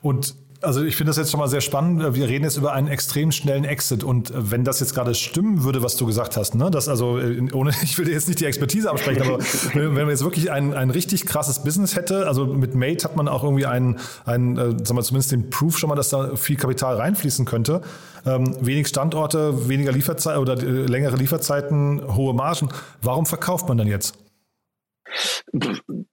Und 0.00 0.34
also 0.64 0.82
ich 0.82 0.96
finde 0.96 1.10
das 1.10 1.16
jetzt 1.16 1.30
schon 1.30 1.40
mal 1.40 1.48
sehr 1.48 1.60
spannend. 1.60 2.14
Wir 2.14 2.28
reden 2.28 2.44
jetzt 2.44 2.56
über 2.56 2.72
einen 2.72 2.88
extrem 2.88 3.32
schnellen 3.32 3.64
Exit 3.64 4.04
und 4.04 4.32
wenn 4.34 4.64
das 4.64 4.80
jetzt 4.80 4.94
gerade 4.94 5.14
stimmen 5.14 5.64
würde, 5.64 5.82
was 5.82 5.96
du 5.96 6.06
gesagt 6.06 6.36
hast, 6.36 6.54
ne, 6.54 6.70
das 6.70 6.88
also 6.88 7.18
äh, 7.18 7.52
ohne, 7.52 7.70
ich 7.82 7.98
will 7.98 8.08
jetzt 8.08 8.28
nicht 8.28 8.40
die 8.40 8.46
Expertise 8.46 8.90
absprechen, 8.90 9.22
aber 9.22 9.38
wenn 9.74 9.94
man 9.94 10.08
jetzt 10.08 10.24
wirklich 10.24 10.50
ein, 10.50 10.74
ein 10.74 10.90
richtig 10.90 11.26
krasses 11.26 11.62
Business 11.62 11.96
hätte, 11.96 12.26
also 12.26 12.46
mit 12.46 12.74
Mate 12.74 13.04
hat 13.04 13.16
man 13.16 13.28
auch 13.28 13.44
irgendwie 13.44 13.66
einen, 13.66 13.98
einen 14.24 14.56
äh, 14.56 14.70
sagen 14.84 14.96
wir 14.96 15.02
zumindest 15.02 15.32
den 15.32 15.50
Proof 15.50 15.78
schon 15.78 15.88
mal, 15.88 15.96
dass 15.96 16.08
da 16.08 16.36
viel 16.36 16.56
Kapital 16.56 16.96
reinfließen 16.96 17.44
könnte. 17.44 17.82
Ähm, 18.26 18.56
wenig 18.60 18.88
Standorte, 18.88 19.68
weniger 19.68 19.92
Lieferzeiten 19.92 20.40
oder 20.40 20.54
äh, 20.54 20.86
längere 20.86 21.16
Lieferzeiten, 21.16 22.02
hohe 22.16 22.32
Margen. 22.34 22.70
Warum 23.02 23.26
verkauft 23.26 23.68
man 23.68 23.76
dann 23.76 23.86
jetzt? 23.86 24.23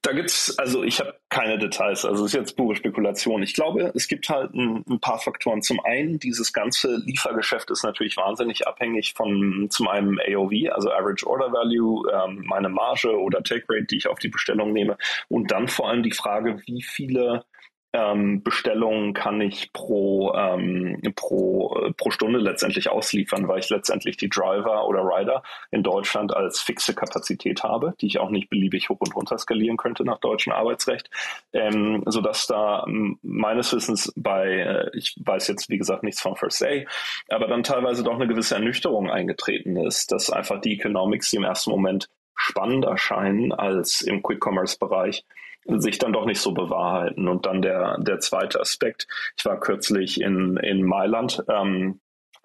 Da 0.02 0.14
gibt's, 0.14 0.58
also 0.60 0.84
ich 0.84 1.00
habe 1.00 1.16
keine 1.30 1.58
Details, 1.58 2.06
also 2.06 2.26
es 2.26 2.34
ist 2.34 2.40
jetzt 2.40 2.58
pure 2.58 2.76
Spekulation. 2.76 3.42
Ich 3.44 3.54
glaube, 3.54 3.92
es 3.96 4.08
gibt 4.08 4.30
halt 4.30 4.54
ein, 4.54 4.84
ein, 4.88 5.00
paar 5.00 5.20
Faktoren. 5.20 5.62
Zum 5.62 5.80
einen, 5.84 6.20
dieses 6.20 6.54
ganze 6.54 6.98
Liefergeschäft 7.06 7.72
ist 7.72 7.84
natürlich 7.84 8.18
wahnsinnig 8.18 8.68
abhängig 8.68 9.14
von 9.16 9.68
zum 9.70 9.88
einen 9.88 10.20
AOV, 10.20 10.72
also 10.72 10.92
Average 10.92 11.28
Order 11.28 11.52
Value, 11.52 12.04
ähm, 12.12 12.44
meine 12.46 12.70
Marge 12.70 13.18
oder 13.18 13.44
Take 13.44 13.66
Rate, 13.70 13.86
die 13.86 13.98
ich 13.98 14.08
auf 14.08 14.20
die 14.20 14.30
Bestellung 14.30 14.74
nehme. 14.74 14.98
Und 15.30 15.52
dann 15.52 15.68
vor 15.68 15.90
allem 15.90 16.04
die 16.04 16.12
Frage, 16.12 16.62
wie 16.66 16.82
viele 16.82 17.46
ähm, 17.94 18.42
Bestellungen 18.42 19.14
kann 19.14 19.42
ich 19.42 19.74
pro, 19.74 20.34
ähm, 20.34 21.02
pro, 21.16 21.76
äh, 21.78 21.92
pro 21.94 22.12
Stunde 22.12 22.40
letztendlich 22.40 22.90
ausliefern, 22.90 23.48
weil 23.48 23.60
ich 23.60 23.70
letztendlich 23.70 24.18
die 24.18 24.30
Driver 24.30 24.88
oder 24.88 25.02
Rider 25.04 25.44
in 25.72 25.84
Deutschland 25.84 26.34
als 26.34 26.62
fixe 26.62 26.96
Kapazität 26.96 27.64
habe, 27.64 27.94
die 28.00 28.08
ich 28.08 28.20
auch 28.20 28.30
nicht 28.30 28.50
beliebig 28.50 28.90
hoch 28.90 29.00
und 29.00 29.16
runter 29.16 29.38
skalieren 29.38 29.78
könnte 29.78 30.06
nach 30.06 30.20
deutschem 30.20 30.54
Arbeitsrecht, 30.54 31.10
ähm, 31.54 32.04
sodass 32.06 32.48
da 32.48 32.86
meines 33.22 33.74
Wissens 33.74 34.14
bei, 34.16 34.48
äh, 34.48 34.98
ich 34.98 35.16
weiß 35.20 35.48
jetzt 35.50 35.70
wie 35.70 35.78
gesagt 35.78 36.04
nichts 36.04 36.22
von 36.22 36.36
First 36.36 36.64
A, 36.64 36.86
aber 37.30 37.48
dann 37.48 37.64
teilweise 37.64 38.04
doch 38.04 38.16
eine 38.16 38.28
gewisse 38.28 38.56
Ernüchterung 38.56 39.10
eingetreten 39.10 39.76
ist, 39.76 40.12
dass 40.12 40.30
einfach 40.30 40.62
die 40.62 40.74
Economics, 40.74 41.30
die 41.30 41.38
im 41.38 41.44
ersten 41.44 41.72
Moment 41.72 42.10
spannend 42.36 42.86
erscheinen 42.86 43.52
als 43.52 44.02
im 44.02 44.24
Quick-Commerce-Bereich, 44.24 45.26
sich 45.66 45.98
dann 45.98 46.14
doch 46.14 46.26
nicht 46.26 46.42
so 46.42 46.54
bewahrheiten. 46.54 47.28
Und 47.28 47.46
dann 47.46 47.62
der, 47.62 47.98
der 48.00 48.20
zweite 48.20 48.60
Aspekt. 48.60 49.08
Ich 49.38 49.46
war 49.46 49.60
kürzlich 49.60 50.22
in, 50.22 50.58
in 50.58 50.84
Mailand 50.84 51.44
ähm, 51.50 52.00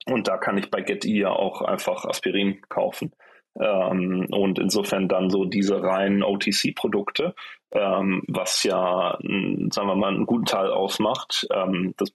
und 0.06 0.28
da 0.28 0.37
kann 0.37 0.58
ich 0.58 0.70
bei 0.70 0.82
GetE 0.82 1.08
ja 1.08 1.30
auch 1.30 1.62
einfach 1.62 2.04
Aspirin 2.04 2.61
kaufen. 2.68 3.12
Ähm, 3.61 4.26
und 4.30 4.58
insofern 4.58 5.08
dann 5.08 5.30
so 5.30 5.44
diese 5.44 5.82
reinen 5.82 6.23
OTC-Produkte, 6.23 7.35
ähm, 7.73 8.23
was 8.28 8.62
ja, 8.62 9.18
sagen 9.20 9.88
wir 9.88 9.96
mal, 9.96 10.14
einen 10.14 10.26
guten 10.26 10.44
Teil 10.44 10.70
ausmacht, 10.70 11.46
ähm, 11.52 11.94
das 11.96 12.12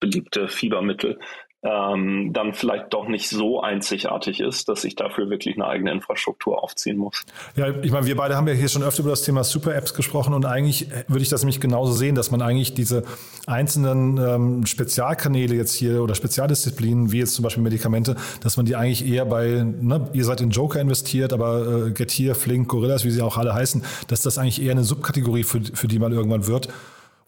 beliebte 0.00 0.48
Fiebermittel, 0.48 1.18
ähm, 1.64 2.32
dann 2.34 2.52
vielleicht 2.52 2.92
doch 2.92 3.08
nicht 3.08 3.30
so 3.30 3.62
einzigartig 3.62 4.40
ist, 4.40 4.68
dass 4.68 4.84
ich 4.84 4.96
dafür 4.96 5.30
wirklich 5.30 5.56
eine 5.56 5.66
eigene 5.66 5.92
Infrastruktur 5.92 6.62
aufziehen 6.62 6.98
muss. 6.98 7.24
Ja, 7.56 7.68
ich 7.82 7.90
meine, 7.90 8.06
wir 8.06 8.16
beide 8.16 8.36
haben 8.36 8.46
ja 8.46 8.52
hier 8.52 8.68
schon 8.68 8.82
öfter 8.82 9.00
über 9.00 9.10
das 9.10 9.22
Thema 9.22 9.44
Super-Apps 9.44 9.94
gesprochen 9.94 10.34
und 10.34 10.44
eigentlich 10.44 10.88
würde 11.08 11.22
ich 11.22 11.30
das 11.30 11.42
nämlich 11.42 11.60
genauso 11.60 11.92
sehen, 11.92 12.14
dass 12.14 12.30
man 12.30 12.42
eigentlich 12.42 12.74
diese 12.74 13.04
einzelnen 13.46 14.18
ähm, 14.18 14.66
Spezialkanäle 14.66 15.54
jetzt 15.54 15.74
hier 15.74 16.02
oder 16.02 16.14
Spezialdisziplinen, 16.14 17.12
wie 17.12 17.20
jetzt 17.20 17.34
zum 17.34 17.42
Beispiel 17.42 17.62
Medikamente, 17.62 18.16
dass 18.42 18.58
man 18.58 18.66
die 18.66 18.76
eigentlich 18.76 19.06
eher 19.08 19.24
bei, 19.24 19.64
ne, 19.64 20.10
ihr 20.12 20.24
seid 20.24 20.42
in 20.42 20.50
Joker 20.50 20.80
investiert, 20.80 21.32
aber 21.32 21.86
äh, 21.86 21.90
Getir, 21.92 22.34
Flink, 22.34 22.68
Gorillas, 22.68 23.06
wie 23.06 23.10
sie 23.10 23.22
auch 23.22 23.38
alle 23.38 23.54
heißen, 23.54 23.82
dass 24.08 24.20
das 24.20 24.36
eigentlich 24.36 24.62
eher 24.62 24.72
eine 24.72 24.84
Subkategorie 24.84 25.44
für, 25.44 25.62
für 25.72 25.88
die 25.88 25.98
mal 25.98 26.12
irgendwann 26.12 26.46
wird 26.46 26.68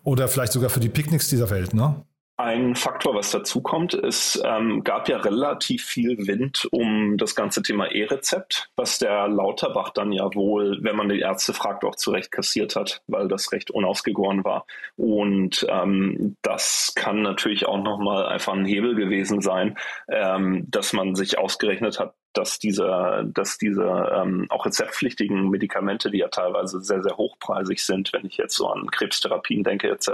Oder 0.04 0.28
vielleicht 0.28 0.52
sogar 0.52 0.70
für 0.70 0.78
die 0.78 0.88
Picknicks 0.88 1.28
dieser 1.28 1.50
Welt, 1.50 1.74
ne? 1.74 2.04
Ein 2.38 2.76
Faktor, 2.76 3.14
was 3.14 3.30
dazu 3.30 3.62
kommt, 3.62 3.94
es 3.94 4.38
ähm, 4.44 4.84
gab 4.84 5.08
ja 5.08 5.16
relativ 5.16 5.86
viel 5.86 6.26
Wind 6.26 6.68
um 6.70 7.16
das 7.16 7.34
ganze 7.34 7.62
Thema 7.62 7.86
E-Rezept, 7.86 8.68
was 8.76 8.98
der 8.98 9.26
Lauterbach 9.26 9.88
dann 9.88 10.12
ja 10.12 10.28
wohl, 10.34 10.78
wenn 10.82 10.96
man 10.96 11.08
die 11.08 11.20
Ärzte 11.20 11.54
fragt, 11.54 11.82
auch 11.82 11.94
zurecht 11.94 12.30
kassiert 12.30 12.76
hat, 12.76 13.02
weil 13.06 13.28
das 13.28 13.52
recht 13.52 13.70
unausgegoren 13.70 14.44
war. 14.44 14.66
Und 14.96 15.66
ähm, 15.70 16.36
das 16.42 16.92
kann 16.94 17.22
natürlich 17.22 17.64
auch 17.64 17.82
nochmal 17.82 18.26
einfach 18.26 18.52
ein 18.52 18.66
Hebel 18.66 18.96
gewesen 18.96 19.40
sein, 19.40 19.78
ähm, 20.08 20.66
dass 20.70 20.92
man 20.92 21.14
sich 21.14 21.38
ausgerechnet 21.38 21.98
hat, 21.98 22.12
dass 22.36 22.58
diese, 22.58 23.28
dass 23.32 23.58
diese 23.58 24.10
ähm, 24.14 24.46
auch 24.48 24.66
rezeptpflichtigen 24.66 25.48
Medikamente, 25.48 26.10
die 26.10 26.18
ja 26.18 26.28
teilweise 26.28 26.80
sehr, 26.80 27.02
sehr 27.02 27.16
hochpreisig 27.16 27.84
sind, 27.84 28.12
wenn 28.12 28.26
ich 28.26 28.36
jetzt 28.36 28.56
so 28.56 28.68
an 28.68 28.90
Krebstherapien 28.90 29.64
denke 29.64 29.90
etc., 29.90 30.10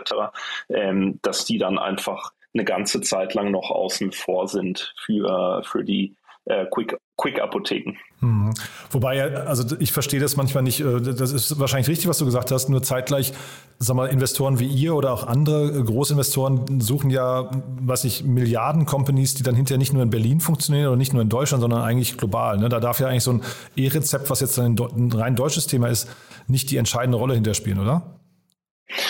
ähm, 0.68 1.18
dass 1.22 1.44
die 1.44 1.58
dann 1.58 1.78
einfach 1.78 2.32
eine 2.54 2.64
ganze 2.64 3.00
Zeit 3.00 3.34
lang 3.34 3.50
noch 3.50 3.70
außen 3.70 4.12
vor 4.12 4.46
sind 4.48 4.94
für, 4.98 5.62
für 5.64 5.84
die 5.84 6.14
äh, 6.44 6.66
Quick 6.70 6.96
Quick-Apotheken. 7.22 7.96
Mhm. 8.20 8.52
Wobei, 8.90 9.22
also 9.46 9.76
ich 9.78 9.92
verstehe 9.92 10.20
das 10.20 10.36
manchmal 10.36 10.64
nicht, 10.64 10.80
äh, 10.80 11.00
das 11.00 11.32
ist 11.32 11.58
wahrscheinlich 11.60 11.88
richtig, 11.88 12.08
was 12.08 12.18
du 12.18 12.24
gesagt 12.24 12.50
hast, 12.50 12.68
nur 12.68 12.82
zeitgleich, 12.82 13.32
sag 13.78 13.96
mal, 13.96 14.06
Investoren 14.06 14.58
wie 14.58 14.66
ihr 14.66 14.94
oder 14.94 15.12
auch 15.12 15.26
andere 15.26 15.68
äh, 15.70 15.82
Großinvestoren 15.82 16.80
suchen 16.80 17.10
ja, 17.10 17.50
was 17.80 18.04
ich, 18.04 18.24
Milliarden-Companies, 18.24 19.34
die 19.34 19.44
dann 19.44 19.54
hinterher 19.54 19.78
nicht 19.78 19.92
nur 19.92 20.02
in 20.02 20.10
Berlin 20.10 20.40
funktionieren 20.40 20.88
oder 20.88 20.96
nicht 20.96 21.12
nur 21.12 21.22
in 21.22 21.28
Deutschland, 21.28 21.62
sondern 21.62 21.82
eigentlich 21.82 22.16
global. 22.16 22.58
Ne? 22.58 22.68
Da 22.68 22.80
darf 22.80 22.98
ja 22.98 23.06
eigentlich 23.06 23.24
so 23.24 23.34
ein 23.34 23.42
E-Rezept, 23.76 24.28
was 24.28 24.40
jetzt 24.40 24.58
ein, 24.58 24.76
ein 24.78 25.12
rein 25.12 25.36
deutsches 25.36 25.68
Thema 25.68 25.88
ist, 25.88 26.10
nicht 26.48 26.70
die 26.70 26.76
entscheidende 26.76 27.18
Rolle 27.18 27.34
hinterher 27.34 27.54
spielen, 27.54 27.78
oder? 27.78 28.02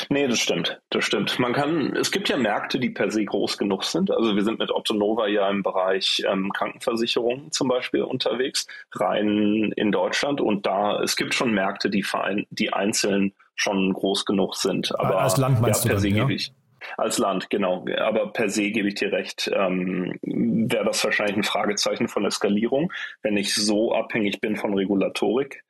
Nee, 0.09 0.29
das 0.29 0.41
stimmt. 0.41 0.81
Das 0.91 1.05
stimmt. 1.05 1.39
Man 1.39 1.53
kann, 1.53 1.97
es 1.97 2.11
gibt 2.11 2.29
ja 2.29 2.37
Märkte, 2.37 2.79
die 2.79 2.91
per 2.91 3.11
se 3.11 3.25
groß 3.25 3.59
genug 3.59 3.85
sind. 3.85 4.11
Also 4.11 4.35
wir 4.35 4.45
sind 4.45 4.59
mit 4.59 4.71
Otto 4.71 4.95
Nova 4.95 5.27
ja 5.27 5.49
im 5.51 5.63
Bereich 5.63 6.23
ähm, 6.29 6.53
Krankenversicherung 6.53 7.51
zum 7.51 7.69
Beispiel 7.69 8.03
unterwegs, 8.03 8.67
rein 8.93 9.73
in 9.77 9.93
Deutschland. 9.93 10.41
Und 10.41 10.67
da, 10.67 11.01
es 11.03 11.17
gibt 11.17 11.35
schon 11.35 11.53
Märkte, 11.53 11.91
die, 11.91 12.03
verein, 12.03 12.47
die 12.51 12.73
einzeln 12.73 13.33
schon 13.55 13.93
groß 13.93 14.25
genug 14.25 14.57
sind. 14.57 14.99
Aber 14.99 15.21
als 15.21 15.37
Land 15.37 15.61
meinst 15.61 15.85
ja, 15.85 15.91
per 15.91 15.97
du 15.97 16.01
se 16.01 16.09
dann, 16.09 16.17
ja? 16.17 16.25
gebe 16.25 16.35
ich. 16.35 16.53
Als 16.97 17.19
Land, 17.19 17.49
genau. 17.49 17.85
Aber 17.99 18.33
per 18.33 18.49
se 18.49 18.71
gebe 18.71 18.89
ich 18.89 18.95
dir 18.95 19.13
recht, 19.13 19.51
ähm, 19.55 20.19
wäre 20.23 20.85
das 20.85 21.05
wahrscheinlich 21.05 21.37
ein 21.37 21.45
Fragezeichen 21.45 22.09
von 22.09 22.25
Eskalierung, 22.25 22.93
wenn 23.23 23.37
ich 23.37 23.55
so 23.55 23.95
abhängig 23.95 24.41
bin 24.41 24.57
von 24.57 24.75
Regulatorik 24.75 25.63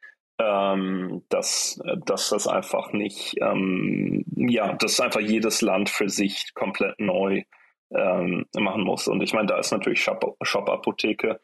ähm, 0.42 1.22
dass, 1.28 1.80
dass 2.04 2.30
das 2.30 2.46
einfach 2.46 2.92
nicht, 2.92 3.36
ähm, 3.40 4.24
ja, 4.34 4.72
dass 4.74 5.00
einfach 5.00 5.20
jedes 5.20 5.62
Land 5.62 5.88
für 5.88 6.08
sich 6.08 6.54
komplett 6.54 6.98
neu 6.98 7.42
ähm, 7.94 8.46
machen 8.58 8.82
muss. 8.82 9.08
Und 9.08 9.22
ich 9.22 9.32
meine, 9.32 9.48
da 9.48 9.58
ist 9.58 9.72
natürlich 9.72 10.02
Shop-Apotheke, 10.02 11.40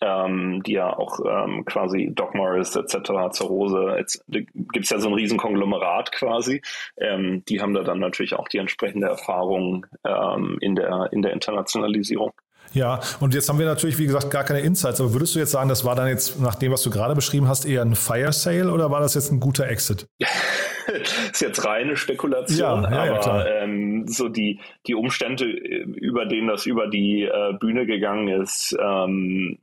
ähm, 0.00 0.62
die 0.64 0.72
ja 0.72 0.96
auch 0.96 1.18
ähm, 1.26 1.64
quasi 1.64 2.10
Doc 2.14 2.34
Morris 2.34 2.76
etc., 2.76 3.32
Zerose, 3.32 4.04
gibt 4.28 4.84
es 4.84 4.90
ja 4.90 4.98
so 4.98 5.08
ein 5.08 5.14
Riesenkonglomerat 5.14 6.12
quasi. 6.12 6.62
Ähm, 6.98 7.44
die 7.48 7.60
haben 7.60 7.74
da 7.74 7.82
dann 7.82 7.98
natürlich 7.98 8.34
auch 8.34 8.48
die 8.48 8.58
entsprechende 8.58 9.08
Erfahrung 9.08 9.86
in, 10.60 10.74
der, 10.76 11.08
in 11.12 11.22
der 11.22 11.32
Internationalisierung. 11.32 12.32
Ja, 12.72 13.00
und 13.20 13.34
jetzt 13.34 13.48
haben 13.48 13.58
wir 13.58 13.66
natürlich, 13.66 13.98
wie 13.98 14.06
gesagt, 14.06 14.30
gar 14.30 14.44
keine 14.44 14.60
Insights. 14.60 15.00
Aber 15.00 15.12
würdest 15.12 15.34
du 15.34 15.38
jetzt 15.38 15.52
sagen, 15.52 15.68
das 15.68 15.84
war 15.84 15.94
dann 15.94 16.08
jetzt, 16.08 16.40
nach 16.40 16.54
dem, 16.54 16.72
was 16.72 16.82
du 16.82 16.90
gerade 16.90 17.14
beschrieben 17.14 17.48
hast, 17.48 17.64
eher 17.64 17.82
ein 17.82 17.94
Fire 17.94 18.32
Sale 18.32 18.72
oder 18.72 18.90
war 18.90 19.00
das 19.00 19.14
jetzt 19.14 19.32
ein 19.32 19.40
guter 19.40 19.68
Exit? 19.68 20.06
ist 21.32 21.40
jetzt 21.40 21.64
reine 21.64 21.96
Spekulation, 21.96 22.84
ja, 22.84 23.06
ja, 23.06 23.20
aber 23.20 23.50
ähm, 23.62 24.06
so 24.06 24.28
die, 24.28 24.60
die 24.86 24.94
Umstände, 24.94 25.44
über 25.44 26.26
denen 26.26 26.48
das 26.48 26.66
über 26.66 26.88
die 26.88 27.24
äh, 27.24 27.52
Bühne 27.60 27.86
gegangen 27.86 28.28
ist, 28.28 28.76
ähm, 28.80 29.58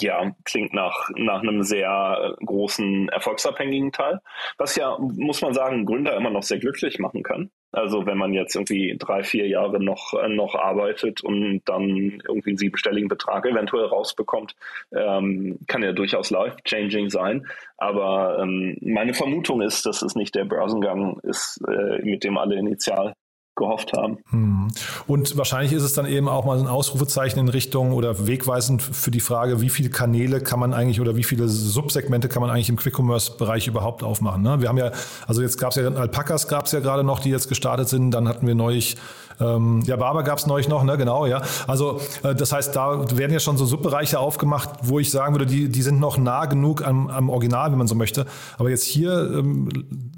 ja, 0.00 0.32
klingt 0.44 0.74
nach, 0.74 1.08
nach 1.16 1.42
einem 1.42 1.62
sehr 1.62 2.36
großen 2.44 3.08
erfolgsabhängigen 3.08 3.92
Teil, 3.92 4.20
was 4.58 4.76
ja, 4.76 4.96
muss 4.98 5.42
man 5.42 5.54
sagen, 5.54 5.86
Gründer 5.86 6.16
immer 6.16 6.30
noch 6.30 6.42
sehr 6.42 6.58
glücklich 6.58 6.98
machen 6.98 7.22
kann. 7.22 7.50
Also 7.72 8.06
wenn 8.06 8.16
man 8.16 8.32
jetzt 8.32 8.54
irgendwie 8.54 8.96
drei, 8.98 9.22
vier 9.22 9.46
Jahre 9.48 9.82
noch, 9.82 10.14
äh, 10.14 10.28
noch 10.28 10.54
arbeitet 10.54 11.22
und 11.22 11.62
dann 11.66 12.22
irgendwie 12.26 12.50
einen 12.50 12.58
siebenstelligen 12.58 13.08
Betrag 13.08 13.44
eventuell 13.46 13.86
rausbekommt, 13.86 14.54
ähm, 14.92 15.58
kann 15.66 15.82
ja 15.82 15.92
durchaus 15.92 16.30
life-changing 16.30 17.10
sein. 17.10 17.46
Aber 17.76 18.38
ähm, 18.40 18.78
meine 18.80 19.14
Vermutung 19.14 19.60
ist, 19.60 19.84
dass 19.84 20.02
es 20.02 20.14
nicht 20.14 20.34
der 20.34 20.44
Börsengang 20.44 21.18
ist, 21.22 21.60
äh, 21.68 22.02
mit 22.02 22.24
dem 22.24 22.38
alle 22.38 22.56
initial 22.56 23.14
gehofft 23.56 23.92
haben. 23.94 24.18
Hm. 24.30 24.68
Und 25.06 25.36
wahrscheinlich 25.36 25.72
ist 25.72 25.82
es 25.82 25.94
dann 25.94 26.06
eben 26.06 26.28
auch 26.28 26.44
mal 26.44 26.58
ein 26.58 26.66
Ausrufezeichen 26.66 27.40
in 27.40 27.48
Richtung 27.48 27.92
oder 27.92 28.26
wegweisend 28.26 28.82
für 28.82 29.10
die 29.10 29.20
Frage, 29.20 29.60
wie 29.60 29.70
viele 29.70 29.90
Kanäle 29.90 30.40
kann 30.40 30.60
man 30.60 30.74
eigentlich 30.74 31.00
oder 31.00 31.16
wie 31.16 31.24
viele 31.24 31.48
Subsegmente 31.48 32.28
kann 32.28 32.42
man 32.42 32.50
eigentlich 32.50 32.68
im 32.68 32.76
Quick-Commerce-Bereich 32.76 33.66
überhaupt 33.66 34.02
aufmachen. 34.02 34.42
Ne? 34.42 34.60
Wir 34.60 34.68
haben 34.68 34.78
ja, 34.78 34.92
also 35.26 35.42
jetzt 35.42 35.58
gab 35.58 35.70
es 35.70 35.76
ja 35.76 35.88
Alpakas 35.88 36.48
gab 36.48 36.66
es 36.66 36.72
ja 36.72 36.80
gerade 36.80 37.02
noch, 37.02 37.18
die 37.18 37.30
jetzt 37.30 37.48
gestartet 37.48 37.88
sind. 37.88 38.10
Dann 38.10 38.28
hatten 38.28 38.46
wir 38.46 38.54
neulich 38.54 38.96
ähm, 39.40 39.82
ja, 39.86 39.96
Barber 39.96 40.22
gab 40.22 40.38
es 40.38 40.46
neulich 40.46 40.68
noch, 40.68 40.82
ne? 40.82 40.96
genau, 40.96 41.26
ja. 41.26 41.42
Also 41.66 42.00
äh, 42.22 42.34
das 42.34 42.52
heißt, 42.52 42.74
da 42.74 43.04
werden 43.16 43.32
ja 43.32 43.40
schon 43.40 43.56
so 43.56 43.66
Subbereiche 43.66 44.18
aufgemacht, 44.18 44.70
wo 44.82 44.98
ich 44.98 45.10
sagen 45.10 45.34
würde, 45.34 45.46
die, 45.46 45.68
die 45.68 45.82
sind 45.82 46.00
noch 46.00 46.16
nah 46.18 46.46
genug 46.46 46.86
am, 46.86 47.08
am 47.08 47.28
Original, 47.28 47.70
wenn 47.70 47.78
man 47.78 47.86
so 47.86 47.94
möchte. 47.94 48.26
Aber 48.58 48.70
jetzt 48.70 48.84
hier 48.84 49.12
ähm, 49.12 49.68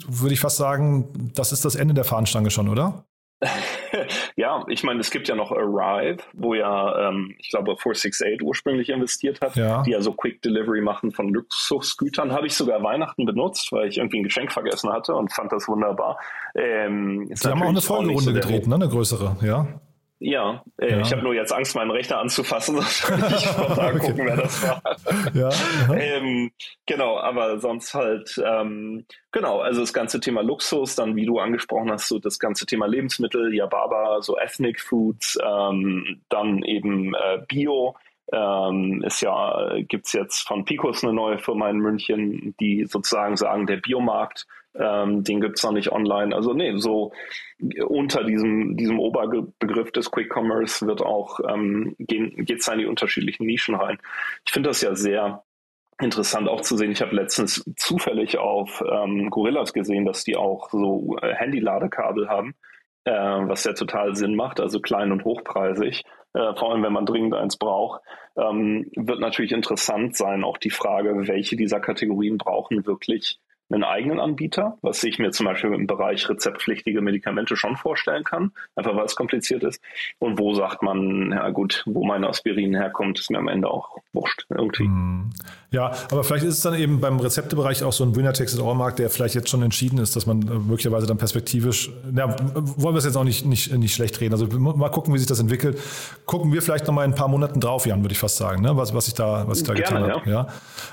würde 0.06 0.34
ich 0.34 0.40
fast 0.40 0.56
sagen, 0.56 1.30
das 1.34 1.52
ist 1.52 1.64
das 1.64 1.74
Ende 1.74 1.94
der 1.94 2.04
Fahnenstange 2.04 2.50
schon, 2.50 2.68
oder? 2.68 3.04
ja, 4.36 4.64
ich 4.68 4.82
meine, 4.82 5.00
es 5.00 5.10
gibt 5.10 5.28
ja 5.28 5.36
noch 5.36 5.52
Arrive, 5.52 6.18
wo 6.32 6.54
ja, 6.54 7.08
ähm, 7.08 7.34
ich 7.38 7.50
glaube, 7.50 7.76
468 7.76 8.42
ursprünglich 8.42 8.88
investiert 8.88 9.40
hat, 9.40 9.54
ja. 9.54 9.82
die 9.82 9.92
ja 9.92 10.00
so 10.00 10.12
Quick 10.12 10.42
Delivery 10.42 10.80
machen 10.80 11.12
von 11.12 11.28
Luxusgütern. 11.28 12.32
Habe 12.32 12.48
ich 12.48 12.54
sogar 12.54 12.82
Weihnachten 12.82 13.26
benutzt, 13.26 13.70
weil 13.70 13.88
ich 13.88 13.98
irgendwie 13.98 14.18
ein 14.20 14.24
Geschenk 14.24 14.52
vergessen 14.52 14.92
hatte 14.92 15.14
und 15.14 15.32
fand 15.32 15.52
das 15.52 15.68
wunderbar. 15.68 16.18
Ähm, 16.54 17.28
Sie 17.32 17.48
haben 17.48 17.62
auch 17.62 17.68
eine 17.68 17.80
Folgerunde 17.80 18.22
so 18.22 18.32
gedreht, 18.32 18.66
ne? 18.66 18.74
eine 18.74 18.88
größere, 18.88 19.36
ja. 19.42 19.68
Ja, 20.20 20.64
äh, 20.78 20.90
ja. 20.90 21.00
ich 21.00 21.12
habe 21.12 21.22
nur 21.22 21.34
jetzt 21.34 21.52
Angst, 21.52 21.76
meinen 21.76 21.92
Rechner 21.92 22.18
anzufassen. 22.18 22.78
ich 22.78 23.08
mal 23.08 23.94
okay. 23.94 23.98
gucken, 23.98 24.26
wer 24.26 24.36
das 24.36 24.62
war. 24.62 24.82
ja, 25.32 25.50
ähm, 25.94 26.50
genau, 26.86 27.18
aber 27.18 27.60
sonst 27.60 27.94
halt, 27.94 28.40
ähm, 28.44 29.06
genau, 29.30 29.60
also 29.60 29.80
das 29.80 29.92
ganze 29.92 30.18
Thema 30.18 30.42
Luxus, 30.42 30.96
dann 30.96 31.14
wie 31.14 31.26
du 31.26 31.38
angesprochen 31.38 31.92
hast, 31.92 32.08
so 32.08 32.18
das 32.18 32.40
ganze 32.40 32.66
Thema 32.66 32.86
Lebensmittel, 32.86 33.54
Yababa, 33.54 34.20
so 34.20 34.36
Ethnic 34.36 34.80
Foods, 34.80 35.38
ähm, 35.44 36.20
dann 36.28 36.62
eben 36.64 37.14
äh, 37.14 37.38
Bio. 37.46 37.96
Ähm, 38.30 39.02
ist 39.06 39.22
ja, 39.22 39.78
gibt's 39.88 40.12
jetzt 40.12 40.46
von 40.46 40.66
Picos 40.66 41.02
eine 41.02 41.14
neue 41.14 41.38
Firma 41.38 41.70
in 41.70 41.78
München, 41.78 42.54
die 42.60 42.84
sozusagen 42.84 43.38
sagen, 43.38 43.66
der 43.66 43.78
Biomarkt 43.78 44.46
ähm, 44.74 45.24
den 45.24 45.40
gibt's 45.40 45.62
noch 45.62 45.72
nicht 45.72 45.92
online. 45.92 46.34
Also 46.34 46.52
nee, 46.52 46.76
so 46.76 47.12
unter 47.86 48.24
diesem, 48.24 48.76
diesem 48.76 48.98
Oberbegriff 48.98 49.90
des 49.92 50.10
Quick 50.10 50.32
Commerce 50.34 50.86
wird 50.86 51.02
auch, 51.02 51.40
ähm, 51.48 51.94
geht 51.98 52.60
es 52.60 52.68
in 52.68 52.78
die 52.78 52.86
unterschiedlichen 52.86 53.46
Nischen 53.46 53.74
rein. 53.74 53.98
Ich 54.44 54.52
finde 54.52 54.70
das 54.70 54.80
ja 54.80 54.94
sehr 54.94 55.42
interessant 56.00 56.48
auch 56.48 56.60
zu 56.60 56.76
sehen. 56.76 56.92
Ich 56.92 57.02
habe 57.02 57.16
letztens 57.16 57.64
zufällig 57.76 58.38
auf 58.38 58.82
ähm, 58.88 59.30
Gorillas 59.30 59.72
gesehen, 59.72 60.04
dass 60.04 60.24
die 60.24 60.36
auch 60.36 60.70
so 60.70 61.16
äh, 61.20 61.34
Handy-Ladekabel 61.34 62.28
haben, 62.28 62.54
äh, 63.04 63.12
was 63.12 63.64
ja 63.64 63.72
total 63.72 64.14
Sinn 64.14 64.36
macht, 64.36 64.60
also 64.60 64.80
klein 64.80 65.10
und 65.10 65.24
hochpreisig. 65.24 66.04
Äh, 66.34 66.54
vor 66.54 66.70
allem, 66.70 66.84
wenn 66.84 66.92
man 66.92 67.06
dringend 67.06 67.34
eins 67.34 67.56
braucht, 67.56 68.02
ähm, 68.36 68.90
wird 68.94 69.18
natürlich 69.18 69.50
interessant 69.50 70.16
sein, 70.16 70.44
auch 70.44 70.58
die 70.58 70.70
Frage, 70.70 71.26
welche 71.26 71.56
dieser 71.56 71.80
Kategorien 71.80 72.38
brauchen 72.38 72.86
wirklich 72.86 73.40
einen 73.70 73.84
eigenen 73.84 74.20
Anbieter, 74.20 74.78
was 74.82 75.02
ich 75.04 75.18
mir 75.18 75.30
zum 75.30 75.46
Beispiel 75.46 75.72
im 75.74 75.86
Bereich 75.86 76.28
rezeptpflichtige 76.28 77.02
Medikamente 77.02 77.56
schon 77.56 77.76
vorstellen 77.76 78.24
kann, 78.24 78.52
einfach 78.76 78.96
weil 78.96 79.04
es 79.04 79.14
kompliziert 79.14 79.62
ist. 79.62 79.80
Und 80.18 80.38
wo 80.38 80.54
sagt 80.54 80.82
man, 80.82 81.32
ja 81.32 81.50
gut, 81.50 81.82
wo 81.86 82.04
mein 82.04 82.24
Aspirin 82.24 82.74
herkommt, 82.74 83.18
ist 83.18 83.30
mir 83.30 83.38
am 83.38 83.48
Ende 83.48 83.68
auch 83.68 83.98
wurscht 84.12 84.46
irgendwie. 84.48 84.84
Hm. 84.84 85.30
Ja, 85.70 85.92
aber 86.10 86.24
vielleicht 86.24 86.46
ist 86.46 86.54
es 86.54 86.62
dann 86.62 86.74
eben 86.74 87.00
beim 87.00 87.20
Rezeptebereich 87.20 87.84
auch 87.84 87.92
so 87.92 88.02
ein 88.04 88.16
Winner 88.16 88.32
Texas 88.32 88.58
All-Markt, 88.58 88.98
der 88.98 89.10
vielleicht 89.10 89.34
jetzt 89.34 89.50
schon 89.50 89.62
entschieden 89.62 89.98
ist, 89.98 90.16
dass 90.16 90.26
man 90.26 90.40
äh, 90.42 90.54
möglicherweise 90.54 91.06
dann 91.06 91.18
perspektivisch, 91.18 91.90
ja, 92.16 92.34
wollen 92.54 92.94
wir 92.94 92.98
es 92.98 93.04
jetzt 93.04 93.16
auch 93.16 93.24
nicht, 93.24 93.44
nicht, 93.44 93.70
nicht 93.76 93.94
schlecht 93.94 94.18
reden. 94.20 94.32
Also 94.32 94.46
mal 94.46 94.88
gucken, 94.88 95.12
wie 95.12 95.18
sich 95.18 95.26
das 95.26 95.40
entwickelt. 95.40 95.78
Gucken 96.24 96.52
wir 96.52 96.62
vielleicht 96.62 96.86
noch 96.86 96.94
mal 96.94 97.04
in 97.04 97.12
ein 97.12 97.14
paar 97.14 97.28
Monaten 97.28 97.60
drauf, 97.60 97.84
Jan, 97.84 98.02
würde 98.02 98.12
ich 98.12 98.18
fast 98.18 98.38
sagen, 98.38 98.62
ne? 98.62 98.76
was, 98.78 98.94
was 98.94 99.08
ich 99.08 99.14
da, 99.14 99.46
was 99.46 99.58
ich 99.58 99.64
da 99.64 99.74
Gerne, 99.74 100.06
getan 100.06 100.16
habe. 100.16 100.30
Ja. 100.30 100.46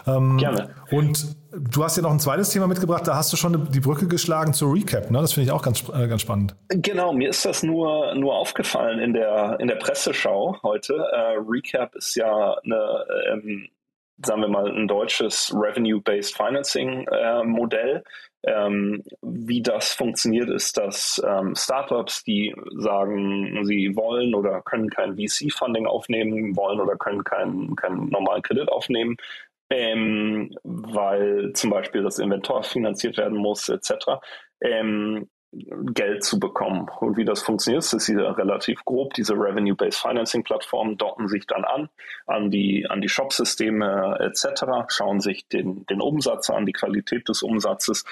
ja. 0.06 0.18
Ähm, 0.18 0.38
Gerne. 0.38 0.70
Und 0.92 1.36
du 1.58 1.84
hast 1.84 1.98
ja 1.98 2.04
noch 2.04 2.12
ein 2.12 2.20
zweites 2.20 2.50
Thema 2.50 2.68
mitgebracht, 2.68 3.08
da 3.08 3.16
hast 3.16 3.32
du 3.34 3.38
schon 3.38 3.70
die 3.72 3.80
Brücke 3.80 4.08
geschlagen 4.08 4.54
zur 4.54 4.74
Recap, 4.74 5.12
ne? 5.12 5.20
Das 5.20 5.34
finde 5.34 5.46
ich 5.46 5.52
auch 5.52 5.62
ganz, 5.62 5.84
äh, 5.90 6.08
ganz 6.08 6.22
spannend. 6.22 6.56
Genau, 6.70 7.14
mir 7.14 7.30
ist 7.30 7.46
das 7.46 7.64
nur, 7.64 8.14
nur 8.16 8.36
aufgefallen 8.36 9.00
in 9.00 9.14
der, 9.14 9.58
in 9.60 9.68
der 9.68 9.76
Presseschau 9.76 10.58
heute. 10.64 10.94
Äh, 10.94 11.38
Recap 11.48 11.96
ist 11.96 12.16
ja 12.16 12.56
eine 12.64 13.06
ähm, 13.32 13.70
sagen 14.24 14.42
wir 14.42 14.48
mal, 14.48 14.72
ein 14.72 14.88
deutsches 14.88 15.54
Revenue-Based 15.54 16.36
Financing-Modell. 16.36 17.98
Äh, 17.98 18.02
ähm, 18.48 19.04
wie 19.22 19.62
das 19.62 19.94
funktioniert, 19.94 20.50
ist, 20.50 20.78
dass 20.78 21.22
ähm, 21.26 21.56
Startups, 21.56 22.24
die 22.24 22.56
sagen, 22.78 23.66
sie 23.66 23.96
wollen 23.96 24.36
oder 24.36 24.62
können 24.62 24.90
kein 24.90 25.16
VC-Funding 25.16 25.88
aufnehmen, 25.88 26.56
wollen 26.56 26.80
oder 26.80 26.96
können 26.96 27.24
keinen 27.24 27.76
kein 27.76 28.08
normalen 28.10 28.44
Kredit 28.44 28.70
aufnehmen, 28.70 29.18
ähm, 29.70 30.56
weil 30.64 31.54
zum 31.54 31.70
Beispiel 31.70 32.04
das 32.04 32.20
Inventar 32.20 32.64
finanziert 32.64 33.18
werden 33.18 33.38
muss, 33.38 33.70
etc. 33.70 34.20
Ähm, 34.62 35.30
Geld 35.94 36.24
zu 36.24 36.40
bekommen. 36.40 36.88
Und 37.00 37.18
wie 37.18 37.24
das 37.24 37.42
funktioniert, 37.42 37.82
ist 37.82 38.06
hier 38.06 38.38
relativ 38.38 38.84
grob. 38.84 39.14
Diese 39.14 39.34
Revenue-Based 39.34 40.02
Financing-Plattformen 40.02 40.98
docken 40.98 41.28
sich 41.28 41.48
dann 41.48 41.64
an, 41.64 41.90
an 42.26 42.52
die, 42.52 42.86
an 42.90 43.02
die 43.02 43.08
Shop-Systeme 43.08 44.18
etc., 44.20 44.66
schauen 44.90 45.22
sich 45.22 45.48
den, 45.48 45.86
den 45.86 46.02
Umsatz 46.02 46.50
an, 46.50 46.66
die 46.66 46.74
Qualität 46.74 47.30
des 47.30 47.42
Umsatzes, 47.42 48.04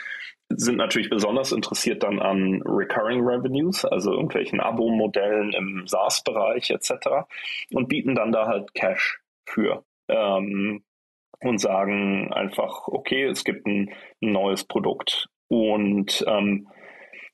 sind 0.50 0.78
natürlich 0.78 1.10
besonders 1.10 1.52
interessiert 1.52 2.04
dann 2.04 2.20
an 2.20 2.62
Recurring 2.66 3.26
Revenues, 3.26 3.86
also 3.86 4.12
irgendwelchen 4.12 4.60
Abo-Modellen 4.60 5.54
im 5.54 5.88
SaaS-Bereich 5.88 6.70
etc. 6.70 7.26
und 7.72 7.88
bieten 7.89 8.16
dann 8.16 8.32
da 8.32 8.48
halt 8.48 8.74
Cash 8.74 9.20
für. 9.46 9.84
Ähm, 10.08 10.84
und 11.45 11.60
sagen 11.60 12.32
einfach, 12.34 12.88
okay, 12.88 13.25
es 13.25 13.43
gibt 13.43 13.65
ein, 13.65 13.91
ein 14.21 14.32
neues 14.32 14.63
Produkt. 14.63 15.27
Und 15.47 16.23
ähm, 16.27 16.67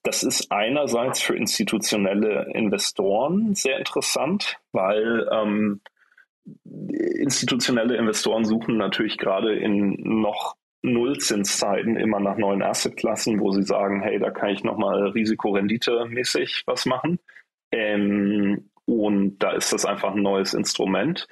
das 0.04 0.24
ist 0.24 0.52
einerseits 0.52 1.22
für 1.22 1.36
institutionelle 1.36 2.52
Investoren 2.54 3.54
sehr 3.56 3.78
interessant, 3.78 4.58
weil 4.72 5.28
ähm, 5.32 5.82
institutionelle 6.65 7.98
Investoren 7.98 8.45
suchen 8.45 8.78
natürlich 8.78 9.17
gerade 9.17 9.56
in 9.56 10.22
noch 10.22 10.56
Nullzinszeiten 10.82 11.98
immer 11.98 12.19
nach 12.19 12.38
neuen 12.38 12.63
Assetklassen, 12.63 13.39
wo 13.39 13.52
sie 13.52 13.63
sagen, 13.63 14.02
hey, 14.02 14.19
da 14.19 14.32
kann 14.32 14.50
ich 14.50 14.63
nochmal 14.63 15.12
Risikorendite-mäßig 15.12 16.63
was 16.65 16.86
machen. 16.86 17.19
Ähm, 17.72 18.69
und 18.86 19.38
da 19.39 19.52
ist 19.52 19.74
das 19.74 19.86
einfach 19.86 20.15
ein 20.15 20.22
neues 20.22 20.54
Instrument 20.54 21.28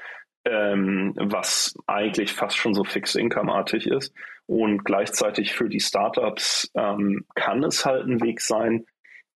ähm, 0.50 1.14
was 1.18 1.76
eigentlich 1.88 2.34
fast 2.34 2.58
schon 2.58 2.74
so 2.74 2.84
Fixed 2.84 3.16
Income-artig 3.16 3.88
ist. 3.88 4.14
Und 4.46 4.86
gleichzeitig 4.86 5.54
für 5.54 5.70
die 5.70 5.80
Startups 5.80 6.72
ähm, 6.76 7.26
kann 7.36 7.64
es 7.64 7.86
halt 7.86 8.08
ein 8.08 8.22
Weg 8.22 8.42
sein, 8.42 8.86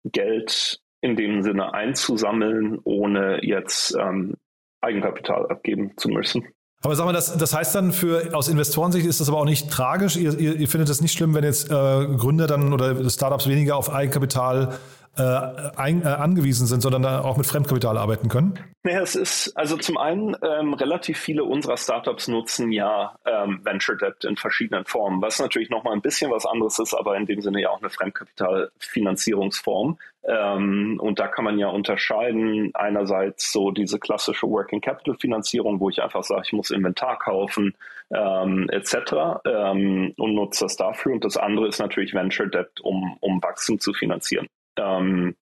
Geld 0.06 0.80
in 1.02 1.16
dem 1.16 1.42
Sinne 1.42 1.74
einzusammeln, 1.74 2.80
ohne 2.84 3.44
jetzt 3.44 3.96
ähm, 4.00 4.36
Eigenkapital 4.82 5.48
abgeben 5.48 5.94
zu 5.98 6.10
müssen. 6.10 6.46
Aber 6.82 6.96
sag 6.96 7.06
mal, 7.06 7.14
das, 7.14 7.38
das 7.38 7.54
heißt 7.54 7.76
dann 7.76 7.92
für 7.92 8.34
aus 8.34 8.48
Investorensicht 8.48 9.06
ist 9.06 9.20
das 9.20 9.28
aber 9.28 9.38
auch 9.40 9.46
nicht 9.46 9.70
tragisch. 9.70 10.16
Ihr, 10.16 10.40
ihr, 10.40 10.56
ihr 10.56 10.68
findet 10.70 10.90
es 10.90 11.02
nicht 11.02 11.12
schlimm, 11.12 11.34
wenn 11.34 11.44
jetzt 11.44 11.70
äh, 11.70 11.72
Gründer 11.72 12.48
dann 12.48 12.72
oder 12.72 13.10
Startups 13.10 13.50
weniger 13.50 13.76
auf 13.76 13.92
Eigenkapital 13.92 14.80
äh, 15.20 15.72
ein, 15.76 16.04
äh, 16.04 16.08
angewiesen 16.08 16.68
sind, 16.68 16.82
sondern 16.82 17.06
auch 17.06 17.38
mit 17.38 17.46
Fremdkapital 17.46 17.98
arbeiten 17.98 18.30
können? 18.30 18.58
Naja, 18.84 19.02
es 19.02 19.16
ist 19.16 19.58
also 19.58 19.76
zum 19.78 19.98
einen 19.98 20.38
ähm, 20.42 20.74
relativ 20.74 21.20
viele 21.20 21.44
unserer 21.44 21.76
Startups 21.78 22.30
nutzen 22.30 22.72
ja 22.72 23.16
ähm, 23.26 23.60
Venture 23.64 23.98
Debt 23.98 24.24
in 24.24 24.38
verschiedenen 24.38 24.86
Formen, 24.86 25.22
was 25.22 25.40
natürlich 25.40 25.70
nochmal 25.70 25.94
ein 25.94 26.02
bisschen 26.02 26.32
was 26.32 26.46
anderes 26.46 26.80
ist, 26.80 26.94
aber 26.94 27.18
in 27.18 27.26
dem 27.26 27.42
Sinne 27.42 27.62
ja 27.62 27.70
auch 27.70 27.82
eine 27.82 27.90
Fremdkapitalfinanzierungsform. 27.90 29.98
Ähm, 30.24 31.00
und 31.02 31.20
da 31.20 31.28
kann 31.28 31.44
man 31.46 31.60
ja 31.60 31.68
unterscheiden, 31.68 32.72
einerseits 32.74 33.52
so 33.52 33.72
diese 33.72 34.00
klassische 34.00 34.48
Working 34.48 34.82
Capital 34.82 35.16
Finanzierung, 35.20 35.80
wo 35.80 35.90
ich 35.90 36.02
einfach 36.02 36.24
sage, 36.24 36.42
ich 36.46 36.54
muss 36.54 36.72
Inventar 36.72 37.20
kaufen 37.20 37.76
ähm, 38.12 38.70
etc. 38.70 39.42
Ähm, 39.46 40.14
und 40.18 40.34
nutze 40.34 40.66
das 40.66 40.76
dafür. 40.76 41.14
Und 41.14 41.26
das 41.26 41.38
andere 41.38 41.68
ist 41.68 41.80
natürlich 41.80 42.14
Venture 42.14 42.48
Debt, 42.48 42.82
um, 42.82 43.18
um 43.20 43.42
Wachstum 43.42 43.80
zu 43.80 43.94
finanzieren. 43.94 44.48
Ähm, 44.80 45.36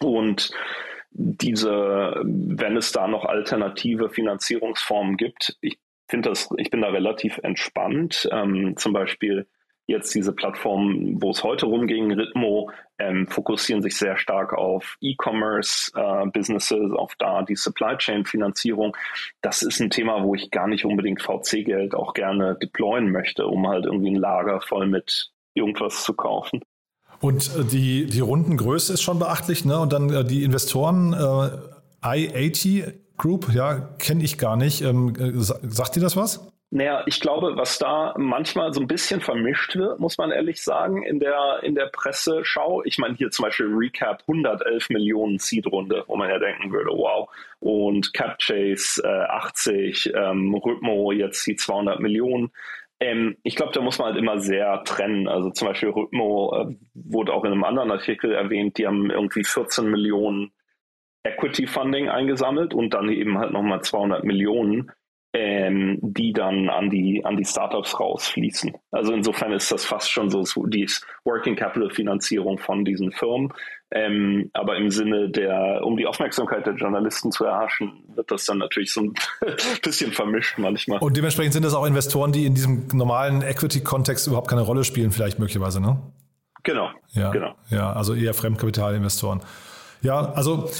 und 0.00 0.50
diese, 1.10 2.14
wenn 2.24 2.76
es 2.76 2.92
da 2.92 3.06
noch 3.06 3.24
alternative 3.24 4.08
Finanzierungsformen 4.08 5.16
gibt, 5.16 5.56
ich 5.60 5.78
finde 6.08 6.30
das, 6.30 6.48
ich 6.56 6.70
bin 6.70 6.82
da 6.82 6.88
relativ 6.88 7.38
entspannt. 7.42 8.28
Ähm, 8.32 8.76
zum 8.76 8.92
Beispiel 8.92 9.46
jetzt 9.86 10.14
diese 10.14 10.32
Plattformen, 10.32 11.20
wo 11.20 11.30
es 11.30 11.42
heute 11.42 11.66
rumging, 11.66 12.12
Ritmo, 12.12 12.70
ähm, 12.98 13.26
fokussieren 13.26 13.82
sich 13.82 13.96
sehr 13.96 14.16
stark 14.16 14.52
auf 14.52 14.96
E-Commerce-Businesses, 15.00 16.92
äh, 16.92 16.94
auf 16.94 17.14
da 17.18 17.42
die 17.42 17.56
Supply 17.56 17.96
Chain-Finanzierung. 17.96 18.96
Das 19.40 19.62
ist 19.62 19.80
ein 19.80 19.90
Thema, 19.90 20.22
wo 20.22 20.34
ich 20.34 20.50
gar 20.50 20.68
nicht 20.68 20.84
unbedingt 20.84 21.22
VC-Geld 21.22 21.94
auch 21.94 22.14
gerne 22.14 22.56
deployen 22.60 23.10
möchte, 23.10 23.46
um 23.46 23.68
halt 23.68 23.84
irgendwie 23.86 24.10
ein 24.10 24.16
Lager 24.16 24.60
voll 24.60 24.86
mit 24.86 25.30
irgendwas 25.54 26.04
zu 26.04 26.14
kaufen. 26.14 26.62
Und 27.22 27.56
äh, 27.56 27.64
die, 27.64 28.06
die 28.06 28.20
Rundengröße 28.20 28.92
ist 28.92 29.02
schon 29.02 29.18
beachtlich, 29.18 29.64
ne? 29.64 29.78
Und 29.78 29.92
dann 29.92 30.12
äh, 30.12 30.24
die 30.24 30.42
Investoren, 30.42 31.14
äh, 31.14 32.06
I80 32.06 32.92
Group, 33.16 33.54
ja, 33.54 33.78
kenne 33.98 34.24
ich 34.24 34.36
gar 34.38 34.56
nicht. 34.56 34.82
Ähm, 34.82 35.14
äh, 35.16 35.30
sagt 35.34 35.96
dir 35.96 36.00
das 36.00 36.16
was? 36.16 36.52
Naja, 36.74 37.02
ich 37.06 37.20
glaube, 37.20 37.52
was 37.54 37.78
da 37.78 38.14
manchmal 38.16 38.72
so 38.72 38.80
ein 38.80 38.88
bisschen 38.88 39.20
vermischt 39.20 39.76
wird, 39.76 40.00
muss 40.00 40.16
man 40.16 40.30
ehrlich 40.32 40.62
sagen, 40.62 41.02
in 41.02 41.20
der, 41.20 41.60
in 41.62 41.74
der 41.74 41.86
Presseschau. 41.92 42.82
Ich 42.84 42.96
meine, 42.96 43.14
hier 43.14 43.30
zum 43.30 43.44
Beispiel 43.44 43.66
Recap 43.66 44.22
111 44.26 44.88
Millionen 44.88 45.38
Seed-Runde, 45.38 46.04
wo 46.06 46.16
man 46.16 46.30
ja 46.30 46.38
denken 46.38 46.72
würde, 46.72 46.90
wow. 46.90 47.28
Und 47.60 48.14
CapChase 48.14 49.02
äh, 49.04 49.06
80, 49.06 50.12
ähm, 50.16 50.54
Rhythmo 50.54 51.12
jetzt 51.12 51.46
die 51.46 51.56
200 51.56 52.00
Millionen. 52.00 52.50
Ähm, 53.02 53.36
ich 53.42 53.56
glaube, 53.56 53.72
da 53.72 53.80
muss 53.80 53.98
man 53.98 54.08
halt 54.08 54.16
immer 54.16 54.38
sehr 54.38 54.84
trennen. 54.84 55.26
Also 55.26 55.50
zum 55.50 55.66
Beispiel 55.66 55.88
Rhythmo 55.88 56.54
äh, 56.54 56.76
wurde 56.94 57.34
auch 57.34 57.42
in 57.42 57.50
einem 57.50 57.64
anderen 57.64 57.90
Artikel 57.90 58.32
erwähnt, 58.32 58.78
die 58.78 58.86
haben 58.86 59.10
irgendwie 59.10 59.42
14 59.42 59.90
Millionen 59.90 60.52
Equity 61.24 61.66
Funding 61.66 62.08
eingesammelt 62.08 62.74
und 62.74 62.94
dann 62.94 63.08
eben 63.08 63.38
halt 63.38 63.52
nochmal 63.52 63.82
200 63.82 64.22
Millionen 64.22 64.92
ähm, 65.34 65.98
die 66.02 66.32
dann 66.32 66.68
an 66.68 66.90
die, 66.90 67.24
an 67.24 67.36
die 67.36 67.44
Startups 67.44 67.98
rausfließen. 67.98 68.76
Also 68.90 69.14
insofern 69.14 69.52
ist 69.52 69.72
das 69.72 69.84
fast 69.84 70.10
schon 70.10 70.28
so 70.28 70.44
die 70.66 70.88
Working 71.24 71.56
Capital 71.56 71.90
Finanzierung 71.90 72.58
von 72.58 72.84
diesen 72.84 73.12
Firmen. 73.12 73.52
Ähm, 73.94 74.50
aber 74.54 74.76
im 74.76 74.90
Sinne 74.90 75.28
der, 75.28 75.82
um 75.84 75.98
die 75.98 76.06
Aufmerksamkeit 76.06 76.64
der 76.66 76.74
Journalisten 76.74 77.30
zu 77.30 77.44
erhaschen, 77.44 78.04
wird 78.14 78.30
das 78.30 78.46
dann 78.46 78.58
natürlich 78.58 78.92
so 78.92 79.02
ein 79.02 79.14
bisschen 79.82 80.12
vermischt 80.12 80.56
manchmal. 80.56 80.98
Und 81.00 81.16
dementsprechend 81.16 81.52
sind 81.52 81.64
das 81.64 81.74
auch 81.74 81.84
Investoren, 81.84 82.32
die 82.32 82.46
in 82.46 82.54
diesem 82.54 82.86
normalen 82.92 83.42
Equity-Kontext 83.42 84.26
überhaupt 84.26 84.48
keine 84.48 84.62
Rolle 84.62 84.84
spielen, 84.84 85.10
vielleicht 85.10 85.38
möglicherweise, 85.38 85.80
ne? 85.80 86.00
Genau. 86.62 86.90
Ja, 87.10 87.30
genau. 87.30 87.54
ja 87.68 87.92
also 87.92 88.14
eher 88.14 88.32
Fremdkapitalinvestoren. 88.32 89.40
Ja, 90.00 90.32
also 90.32 90.70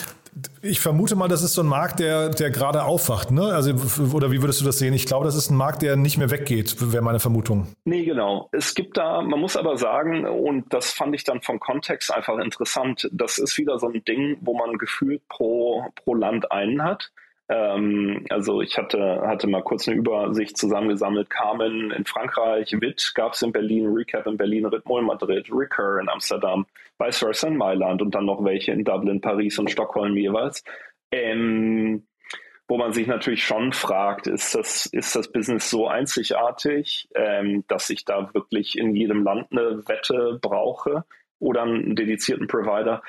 ich 0.63 0.81
vermute 0.81 1.15
mal, 1.15 1.29
das 1.29 1.43
ist 1.43 1.53
so 1.55 1.63
ein 1.63 1.67
Markt, 1.67 2.01
der, 2.01 2.31
der 2.31 2.51
gerade 2.51 2.85
aufwacht, 2.85 3.31
ne? 3.31 3.53
Also, 3.53 3.73
oder 4.15 4.31
wie 4.31 4.41
würdest 4.41 4.61
du 4.61 4.65
das 4.65 4.79
sehen? 4.79 4.95
Ich 4.95 5.05
glaube, 5.05 5.27
das 5.27 5.35
ist 5.35 5.51
ein 5.51 5.57
Markt, 5.57 5.83
der 5.83 5.97
nicht 5.97 6.17
mehr 6.17 6.31
weggeht, 6.31 6.77
wäre 6.93 7.03
meine 7.03 7.21
Vermutung. 7.21 7.67
Nee, 7.85 8.05
genau. 8.05 8.49
Es 8.53 8.75
gibt 8.75 8.97
da, 8.97 9.21
man 9.21 9.41
muss 9.41 9.57
aber 9.57 9.77
sagen, 9.77 10.25
und 10.25 10.73
das 10.73 10.93
fand 10.93 11.15
ich 11.15 11.25
dann 11.25 11.43
vom 11.43 11.61
Kontext 11.61 12.13
einfach 12.13 12.39
interessant, 12.39 13.09
das 13.13 13.39
ist 13.39 13.59
wieder 13.59 13.79
so 13.79 13.89
ein 13.89 14.05
Ding, 14.05 14.39
wo 14.41 14.55
man 14.55 14.79
gefühlt 14.79 15.27
pro, 15.29 15.85
pro 15.97 16.15
Land 16.15 16.51
einen 16.51 16.83
hat. 16.83 17.11
Ähm, 17.53 18.25
also 18.31 18.63
ich 18.63 18.79
hatte, 18.79 19.21
hatte 19.27 19.47
mal 19.47 19.63
kurz 19.63 19.87
eine 19.87 19.99
Übersicht 19.99 20.57
zusammengesammelt. 20.57 21.29
Carmen 21.29 21.91
in 21.91 22.07
Frankreich, 22.07 22.73
WIT 22.81 23.13
gab 23.15 23.35
es 23.35 23.43
in 23.43 23.53
Berlin, 23.53 23.93
Recap 23.93 24.27
in 24.27 24.39
Berlin, 24.39 24.65
Ritmo 24.65 24.99
in 24.99 25.05
Madrid, 25.05 25.49
Recur 25.53 26.01
in 26.01 26.09
Amsterdam, 26.09 26.65
Vice 26.99 27.19
versa 27.19 27.49
in 27.49 27.59
Mailand 27.59 28.01
und 28.01 28.15
dann 28.15 28.25
noch 28.25 28.43
welche 28.43 28.73
in 28.73 28.85
Dublin, 28.85 29.21
Paris 29.21 29.59
und 29.59 29.71
Stockholm 29.71 30.17
jeweils. 30.17 30.65
Ähm, 31.11 32.07
wo 32.69 32.79
man 32.79 32.95
sich 32.95 33.07
natürlich 33.07 33.45
schon 33.45 33.75
fragt, 33.75 34.29
ist 34.29 34.55
das, 34.55 34.87
ist 34.87 35.15
das 35.15 35.31
Business 35.31 35.69
so 35.69 35.89
einzigartig, 35.89 37.07
ähm, 37.15 37.65
dass 37.69 37.91
ich 37.91 38.07
da 38.07 38.33
wirklich 38.33 38.79
in 38.79 38.97
jedem 38.97 39.25
Land 39.25 39.49
eine 39.51 39.87
Wette 39.89 40.39
brauche 40.41 41.05
oder 41.39 41.65
einen 41.65 41.97
dedizierten 41.97 42.47
Provider? 42.47 43.03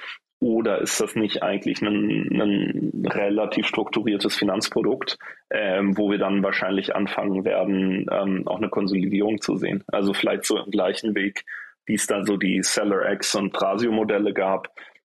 Oder 0.44 0.82
ist 0.82 1.00
das 1.00 1.16
nicht 1.16 1.42
eigentlich 1.42 1.82
ein, 1.82 2.28
ein 2.34 3.06
relativ 3.06 3.66
strukturiertes 3.66 4.36
Finanzprodukt, 4.36 5.18
ähm, 5.50 5.98
wo 5.98 6.12
wir 6.12 6.18
dann 6.18 6.44
wahrscheinlich 6.44 6.94
anfangen 6.94 7.46
werden, 7.46 8.08
ähm, 8.12 8.46
auch 8.46 8.58
eine 8.58 8.68
Konsolidierung 8.68 9.40
zu 9.40 9.56
sehen? 9.56 9.86
Also 9.88 10.14
vielleicht 10.14 10.44
so 10.44 10.58
im 10.58 10.70
gleichen 10.70 11.16
Weg, 11.16 11.46
wie 11.86 11.94
es 11.94 12.08
dann 12.08 12.26
so 12.26 12.36
die 12.36 12.62
Seller 12.62 13.10
X 13.14 13.36
und 13.36 13.54
Prasio-Modelle 13.54 14.34
gab, 14.34 14.68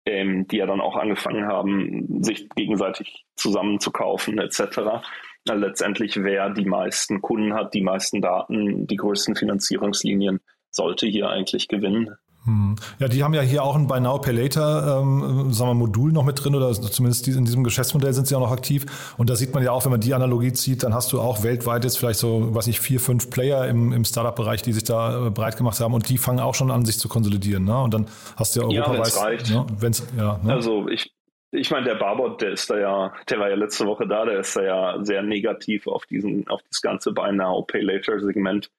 ähm, 0.07 0.49
die 0.49 0.57
ja 0.57 0.67
dann 0.67 0.81
auch 0.81 0.97
angefangen 0.97 1.47
haben, 1.47 2.23
sich 2.23 2.49
gegenseitig 2.57 3.27
zusammenzukaufen 3.37 4.39
etc. 4.39 5.03
Letztendlich, 5.45 6.23
wer 6.23 6.49
die 6.49 6.65
meisten 6.65 7.21
Kunden 7.21 7.53
hat, 7.53 7.75
die 7.75 7.83
meisten 7.83 8.23
Daten, 8.23 8.87
die 8.87 8.97
größten 8.97 9.37
Finanzierungslinien, 9.37 10.41
sollte 10.71 11.07
hier 11.07 11.29
eigentlich 11.29 11.69
gewinnen. 11.69 12.17
Hm. 12.49 12.77
Ja, 12.99 13.09
die 13.09 13.23
haben 13.23 13.35
ja 13.35 13.43
hier 13.43 13.63
auch 13.63 13.77
ein 13.77 13.87
Buy 13.87 14.01
Now 14.01 14.19
Pay 14.19 14.33
Later 14.33 15.01
ähm, 15.03 15.53
sagen 15.53 15.71
wir, 15.71 15.75
Modul 15.75 16.13
noch 16.13 16.25
mit 16.25 16.43
drin 16.43 16.55
oder 16.55 16.73
zumindest 16.73 17.29
in 17.29 17.45
diesem 17.45 17.63
Geschäftsmodell 17.63 18.15
sind 18.15 18.27
sie 18.27 18.35
auch 18.35 18.41
noch 18.41 18.53
aktiv. 18.53 18.87
Und 19.19 19.29
da 19.29 19.37
sieht 19.37 19.53
man 19.53 19.63
ja 19.63 19.73
auch, 19.73 19.85
wenn 19.85 19.91
man 19.91 20.01
die 20.01 20.15
Analogie 20.15 20.55
zieht, 20.55 20.83
dann 20.83 20.95
hast 20.95 21.13
du 21.13 21.21
auch 21.21 21.43
weltweit 21.43 21.85
jetzt 21.85 21.99
vielleicht 21.99 22.19
so, 22.19 22.55
weiß 22.55 22.67
ich, 22.69 22.81
vier, 22.81 23.01
fünf 23.01 23.29
Player 23.29 23.69
im, 23.69 23.93
im 23.93 24.05
Startup-Bereich, 24.05 24.63
die 24.63 24.73
sich 24.73 24.85
da 24.85 25.27
äh, 25.27 25.31
breit 25.31 25.59
gemacht 25.59 25.79
haben 25.81 25.93
und 25.93 26.09
die 26.09 26.17
fangen 26.17 26.41
auch 26.41 26.55
schon 26.55 26.71
an, 26.71 26.87
sich 26.87 26.99
zu 26.99 27.09
konsolidieren. 27.09 27.65
Ne? 27.65 27.79
Und 27.79 27.93
dann 27.93 28.07
hast 28.37 28.57
du 28.57 28.61
ja 28.61 28.67
europaweit. 28.67 29.15
Ja, 29.15 29.23
reicht. 29.23 29.51
Ne? 29.51 29.67
Wenn's, 29.79 30.07
ja, 30.17 30.41
ne? 30.43 30.53
Also 30.55 30.89
ich, 30.89 31.13
ich 31.51 31.71
meine, 31.71 31.85
der 31.85 31.97
Barbot, 31.97 32.41
der 32.41 32.53
ist 32.53 32.71
da 32.71 32.79
ja, 32.79 33.13
der 33.29 33.41
war 33.41 33.51
ja 33.51 33.57
letzte 33.57 33.85
Woche 33.85 34.07
da, 34.07 34.25
der 34.25 34.41
ist 34.41 34.57
da 34.57 34.63
ja 34.63 35.05
sehr 35.05 35.23
negativ 35.23 35.87
auf 35.87 36.07
diesen, 36.07 36.49
auf 36.49 36.63
das 36.71 36.81
ganze 36.81 37.13
Buy 37.13 37.31
Now 37.31 37.63
Pay 37.63 37.83
Later 37.83 38.19
Segment. 38.21 38.71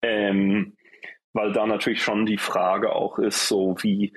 Ähm, 0.00 0.74
weil 1.32 1.52
da 1.52 1.66
natürlich 1.66 2.02
schon 2.02 2.26
die 2.26 2.38
Frage 2.38 2.92
auch 2.92 3.18
ist, 3.18 3.48
so 3.48 3.76
wie 3.80 4.12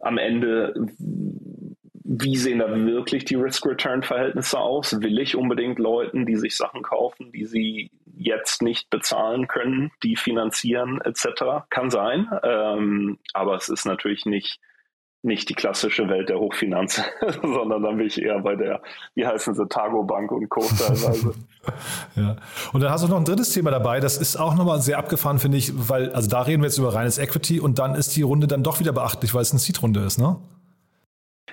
am 0.00 0.18
Ende, 0.18 0.74
wie 0.98 2.36
sehen 2.36 2.58
da 2.58 2.74
wirklich 2.74 3.24
die 3.24 3.36
Risk-Return-Verhältnisse 3.36 4.58
aus? 4.58 5.00
Will 5.00 5.18
ich 5.18 5.36
unbedingt 5.36 5.78
Leuten, 5.78 6.26
die 6.26 6.36
sich 6.36 6.56
Sachen 6.56 6.82
kaufen, 6.82 7.32
die 7.32 7.46
sie 7.46 7.90
jetzt 8.16 8.62
nicht 8.62 8.90
bezahlen 8.90 9.46
können, 9.46 9.92
die 10.02 10.16
finanzieren 10.16 11.00
etc.? 11.02 11.64
Kann 11.70 11.90
sein, 11.90 12.28
ähm, 12.42 13.18
aber 13.32 13.54
es 13.54 13.68
ist 13.68 13.86
natürlich 13.86 14.26
nicht 14.26 14.60
nicht 15.22 15.48
die 15.48 15.54
klassische 15.54 16.08
Welt 16.08 16.28
der 16.28 16.38
Hochfinanz, 16.38 17.00
sondern 17.42 17.82
dann 17.82 17.96
bin 17.96 18.06
ich 18.06 18.20
eher 18.20 18.40
bei 18.40 18.56
der, 18.56 18.82
wie 19.14 19.26
heißen 19.26 19.54
sie, 19.54 19.66
Targo 19.68 20.02
Bank 20.02 20.32
und 20.32 20.48
Co. 20.48 20.60
teilweise. 20.60 21.34
ja. 22.16 22.36
Und 22.72 22.80
dann 22.80 22.90
hast 22.90 23.04
du 23.04 23.08
noch 23.08 23.18
ein 23.18 23.24
drittes 23.24 23.50
Thema 23.50 23.70
dabei, 23.70 24.00
das 24.00 24.16
ist 24.16 24.36
auch 24.36 24.54
nochmal 24.54 24.80
sehr 24.80 24.98
abgefahren, 24.98 25.38
finde 25.38 25.58
ich, 25.58 25.72
weil, 25.88 26.12
also 26.12 26.28
da 26.28 26.42
reden 26.42 26.62
wir 26.62 26.66
jetzt 26.66 26.78
über 26.78 26.94
reines 26.94 27.18
Equity 27.18 27.60
und 27.60 27.78
dann 27.78 27.94
ist 27.94 28.16
die 28.16 28.22
Runde 28.22 28.48
dann 28.48 28.62
doch 28.62 28.80
wieder 28.80 28.92
beachtlich, 28.92 29.32
weil 29.32 29.42
es 29.42 29.52
eine 29.52 29.60
Seed-Runde 29.60 30.00
ist, 30.00 30.18
ne? 30.18 30.36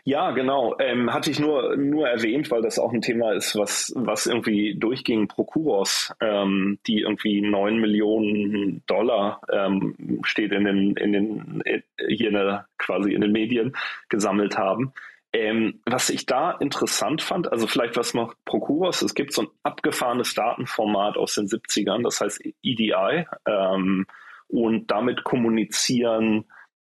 Ja, 0.10 0.32
genau. 0.32 0.76
Ähm, 0.80 1.14
hatte 1.14 1.30
ich 1.30 1.40
nur, 1.40 1.78
nur 1.78 2.10
erwähnt, 2.10 2.50
weil 2.50 2.64
das 2.64 2.80
auch 2.80 2.92
ein 2.92 3.02
Thema 3.02 3.34
ist, 3.34 3.56
was, 3.56 3.94
was 3.96 4.26
irgendwie 4.26 4.74
durchging. 4.74 5.28
Procuros, 5.28 6.12
ähm, 6.20 6.80
die 6.88 7.02
irgendwie 7.02 7.42
neun 7.42 7.78
Millionen 7.78 8.82
Dollar 8.88 9.40
ähm, 9.52 10.20
steht 10.24 10.52
in 10.52 10.64
den, 10.64 10.96
in 10.96 11.14
den, 11.14 11.64
hier 12.08 12.30
in 12.30 12.34
der, 12.34 12.66
quasi 12.80 13.14
in 13.14 13.22
den 13.22 13.32
Medien 13.32 13.78
gesammelt 14.10 14.58
haben. 14.58 14.94
Ähm, 15.32 15.80
was 15.86 16.10
ich 16.10 16.26
da 16.26 16.54
interessant 16.54 17.22
fand, 17.22 17.52
also 17.52 17.68
vielleicht 17.68 17.96
was 17.96 18.16
noch 18.16 18.34
Procuros, 18.46 19.04
es 19.04 19.14
gibt 19.14 19.32
so 19.32 19.44
ein 19.44 19.48
abgefahrenes 19.62 20.34
Datenformat 20.34 21.18
aus 21.18 21.36
den 21.36 21.46
70ern, 21.46 22.02
das 22.02 22.20
heißt 22.20 22.42
EDI, 22.64 23.28
ähm, 23.46 24.08
und 24.48 24.90
damit 24.90 25.24
kommunizieren, 25.24 26.46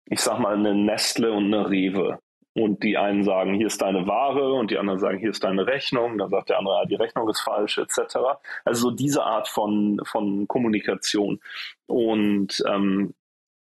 ich 0.04 0.20
sag 0.20 0.38
mal, 0.38 0.54
eine 0.54 0.76
Nestle 0.76 1.33
und 1.33 1.52
eine 1.52 1.68
Rewe. 1.68 2.20
Und 2.59 2.83
die 2.83 2.99
einen 2.99 3.23
sagen, 3.23 3.55
hier 3.55 3.68
ist 3.68 3.81
deine 3.83 4.09
Ware 4.09 4.53
und 4.53 4.73
die 4.73 4.79
anderen 4.79 4.99
sagen, 4.99 5.18
hier 5.18 5.31
ist 5.31 5.44
deine 5.44 5.66
Rechnung. 5.66 6.18
Dann 6.18 6.29
sagt 6.29 6.49
der 6.49 6.59
andere, 6.59 6.85
die 6.88 6.97
Rechnung 6.97 7.29
ist 7.29 7.40
falsch, 7.40 7.79
etc. 7.79 8.16
Also 8.64 8.88
so 8.88 8.90
diese 8.90 9.23
Art 9.23 9.47
von, 9.47 10.01
von 10.05 10.49
Kommunikation. 10.49 11.38
Und 11.87 12.61
ähm, 12.66 13.14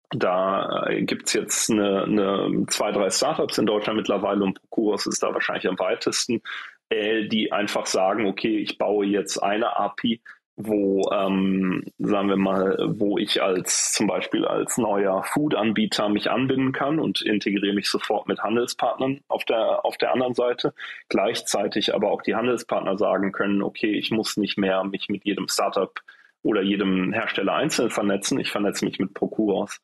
da 0.09 0.87
gibt's 1.01 1.33
jetzt 1.33 1.69
eine, 1.69 2.05
eine, 2.05 2.65
zwei, 2.69 2.91
drei 2.91 3.11
Startups 3.11 3.59
in 3.59 3.67
Deutschland 3.67 3.97
mittlerweile 3.97 4.43
und 4.43 4.59
Procuros 4.61 5.05
ist 5.05 5.21
da 5.21 5.31
wahrscheinlich 5.31 5.67
am 5.67 5.77
weitesten, 5.77 6.41
äh, 6.89 7.27
die 7.27 7.51
einfach 7.51 7.85
sagen, 7.85 8.25
okay, 8.25 8.57
ich 8.57 8.79
baue 8.79 9.05
jetzt 9.05 9.37
eine 9.37 9.77
API, 9.77 10.21
wo, 10.59 11.07
ähm, 11.13 11.83
sagen 11.99 12.29
wir 12.29 12.35
mal, 12.35 12.77
wo 12.97 13.19
ich 13.19 13.43
als 13.43 13.93
zum 13.93 14.07
Beispiel 14.07 14.43
als 14.43 14.79
neuer 14.79 15.23
Food-Anbieter 15.23 16.09
mich 16.09 16.31
anbinden 16.31 16.71
kann 16.71 16.99
und 16.99 17.21
integriere 17.21 17.75
mich 17.75 17.89
sofort 17.89 18.27
mit 18.27 18.39
Handelspartnern 18.39 19.21
auf 19.27 19.45
der, 19.45 19.85
auf 19.85 19.97
der 19.97 20.13
anderen 20.13 20.33
Seite. 20.33 20.73
Gleichzeitig 21.09 21.93
aber 21.93 22.11
auch 22.11 22.23
die 22.23 22.33
Handelspartner 22.33 22.97
sagen 22.97 23.31
können, 23.31 23.61
okay, 23.61 23.91
ich 23.91 24.09
muss 24.09 24.35
nicht 24.35 24.57
mehr 24.57 24.83
mich 24.83 25.09
mit 25.09 25.25
jedem 25.25 25.47
Startup 25.47 25.93
oder 26.41 26.63
jedem 26.63 27.13
Hersteller 27.13 27.53
einzeln 27.53 27.91
vernetzen. 27.91 28.39
Ich 28.39 28.49
vernetze 28.49 28.83
mich 28.83 28.97
mit 28.97 29.13
Procuros. 29.13 29.79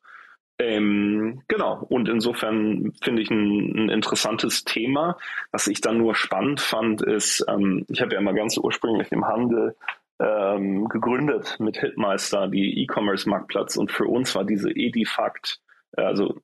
Ähm, 0.58 1.42
genau, 1.46 1.84
und 1.88 2.08
insofern 2.08 2.92
finde 3.00 3.22
ich 3.22 3.30
ein, 3.30 3.76
ein, 3.76 3.88
interessantes 3.90 4.64
Thema. 4.64 5.18
Was 5.52 5.68
ich 5.68 5.80
dann 5.80 5.98
nur 5.98 6.16
spannend 6.16 6.60
fand, 6.60 7.02
ist, 7.02 7.44
ähm, 7.48 7.84
ich 7.88 8.00
habe 8.00 8.14
ja 8.14 8.20
immer 8.20 8.34
ganz 8.34 8.56
ursprünglich 8.56 9.10
im 9.12 9.26
Handel 9.26 9.76
ähm, 10.20 10.88
gegründet 10.88 11.56
mit 11.58 11.78
Hitmeister, 11.78 12.48
die 12.48 12.82
E-Commerce-Marktplatz. 12.82 13.76
Und 13.76 13.90
für 13.90 14.06
uns 14.06 14.34
war 14.34 14.44
diese 14.44 14.70
Edifact, 14.70 15.60
also 15.96 16.36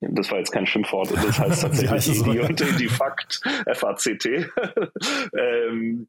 das 0.00 0.30
war 0.30 0.38
jetzt 0.38 0.52
kein 0.52 0.66
Schimpfwort, 0.66 1.10
das 1.12 1.38
heißt 1.38 1.62
tatsächlich 1.80 2.20
Edi 2.20 2.40
und 2.40 2.60
Edifact, 2.60 3.40
F-A-C-T. 3.66 4.46
ähm, 5.36 6.08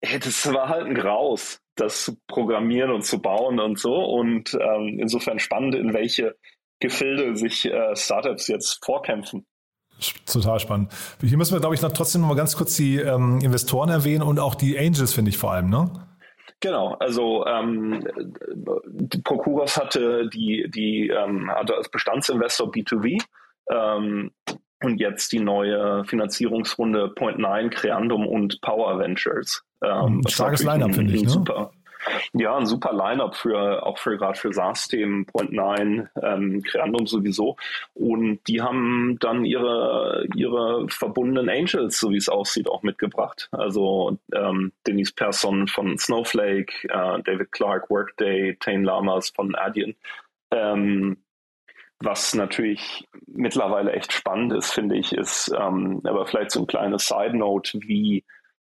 das 0.00 0.52
war 0.52 0.68
halt 0.68 0.86
ein 0.86 0.94
Graus, 0.94 1.60
das 1.76 2.04
zu 2.04 2.16
programmieren 2.26 2.90
und 2.90 3.04
zu 3.04 3.20
bauen 3.20 3.60
und 3.60 3.78
so. 3.78 3.94
Und 3.94 4.54
ähm, 4.54 4.98
insofern 5.00 5.38
spannend, 5.38 5.74
in 5.76 5.94
welche 5.94 6.36
Gefilde 6.80 7.36
sich 7.36 7.66
äh, 7.66 7.94
Startups 7.94 8.48
jetzt 8.48 8.84
vorkämpfen. 8.84 9.46
Total 10.26 10.58
spannend. 10.58 10.92
Hier 11.20 11.38
müssen 11.38 11.54
wir, 11.54 11.60
glaube 11.60 11.76
ich, 11.76 11.82
noch 11.82 11.92
trotzdem 11.92 12.22
noch 12.22 12.28
mal 12.28 12.34
ganz 12.34 12.56
kurz 12.56 12.74
die 12.74 12.96
ähm, 12.96 13.38
Investoren 13.40 13.88
erwähnen 13.88 14.22
und 14.22 14.40
auch 14.40 14.56
die 14.56 14.76
Angels, 14.76 15.12
finde 15.12 15.28
ich 15.28 15.38
vor 15.38 15.52
allem, 15.52 15.70
ne? 15.70 15.92
Genau, 16.62 16.94
also 17.00 17.44
ähm, 17.44 18.06
Procuros 19.24 19.76
hatte 19.76 20.28
die, 20.28 20.70
die 20.72 21.08
ähm, 21.08 21.50
hatte 21.50 21.74
als 21.74 21.90
Bestandsinvestor 21.90 22.70
B2B 22.70 23.20
ähm, 23.68 24.30
und 24.80 25.00
jetzt 25.00 25.32
die 25.32 25.40
neue 25.40 26.04
Finanzierungsrunde 26.04 27.08
Point 27.16 27.38
Nine, 27.38 27.68
Creandum 27.70 28.28
und 28.28 28.60
Power 28.60 28.96
Ventures. 29.00 29.64
Ähm, 29.82 30.22
Starkes 30.28 30.62
Line-up, 30.62 30.94
finde 30.94 31.12
ich. 31.14 31.24
Ne? 31.24 31.30
Super, 31.30 31.72
ja, 32.32 32.56
ein 32.56 32.66
super 32.66 32.92
Line-up 32.92 33.36
für 33.36 33.84
auch 33.84 33.98
für 33.98 34.16
gerade 34.16 34.38
für 34.38 34.52
SaaS-Themen, 34.52 35.26
Point9, 35.26 36.08
ähm, 36.22 36.62
Creandum 36.62 37.06
sowieso. 37.06 37.56
Und 37.94 38.40
die 38.48 38.62
haben 38.62 39.18
dann 39.20 39.44
ihre 39.44 40.26
ihre 40.34 40.88
verbundenen 40.88 41.48
Angels, 41.48 41.98
so 41.98 42.10
wie 42.10 42.16
es 42.16 42.28
aussieht, 42.28 42.68
auch 42.68 42.82
mitgebracht. 42.82 43.48
Also 43.52 44.18
ähm, 44.34 44.72
Denise 44.86 45.12
Persson 45.14 45.68
von 45.68 45.98
Snowflake, 45.98 46.72
äh, 46.88 47.22
David 47.22 47.52
Clark, 47.52 47.90
Workday, 47.90 48.56
Tane 48.60 48.84
Lamas 48.84 49.30
von 49.30 49.54
Adyen. 49.54 49.96
Ähm, 50.50 51.16
was 52.04 52.34
natürlich 52.34 53.08
mittlerweile 53.26 53.92
echt 53.92 54.12
spannend 54.12 54.52
ist, 54.52 54.72
finde 54.72 54.96
ich, 54.96 55.12
ist 55.12 55.52
ähm, 55.56 56.00
aber 56.04 56.26
vielleicht 56.26 56.50
so 56.50 56.60
ein 56.60 56.66
kleines 56.66 57.06
Side 57.06 57.36
Note, 57.36 57.78
wie 57.82 58.24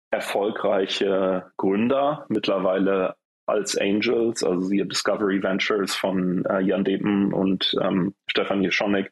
erfolgreiche 0.09 1.51
Gründer 1.57 2.25
mittlerweile 2.29 3.15
als 3.47 3.77
Angels, 3.77 4.43
also 4.43 4.61
siehe 4.61 4.85
Discovery 4.85 5.41
Ventures 5.41 5.95
von 5.95 6.45
äh, 6.45 6.59
Jan 6.59 6.83
Depen 6.83 7.33
und 7.33 7.75
ähm, 7.81 8.13
Stefan 8.27 8.61
Jeschonek, 8.61 9.11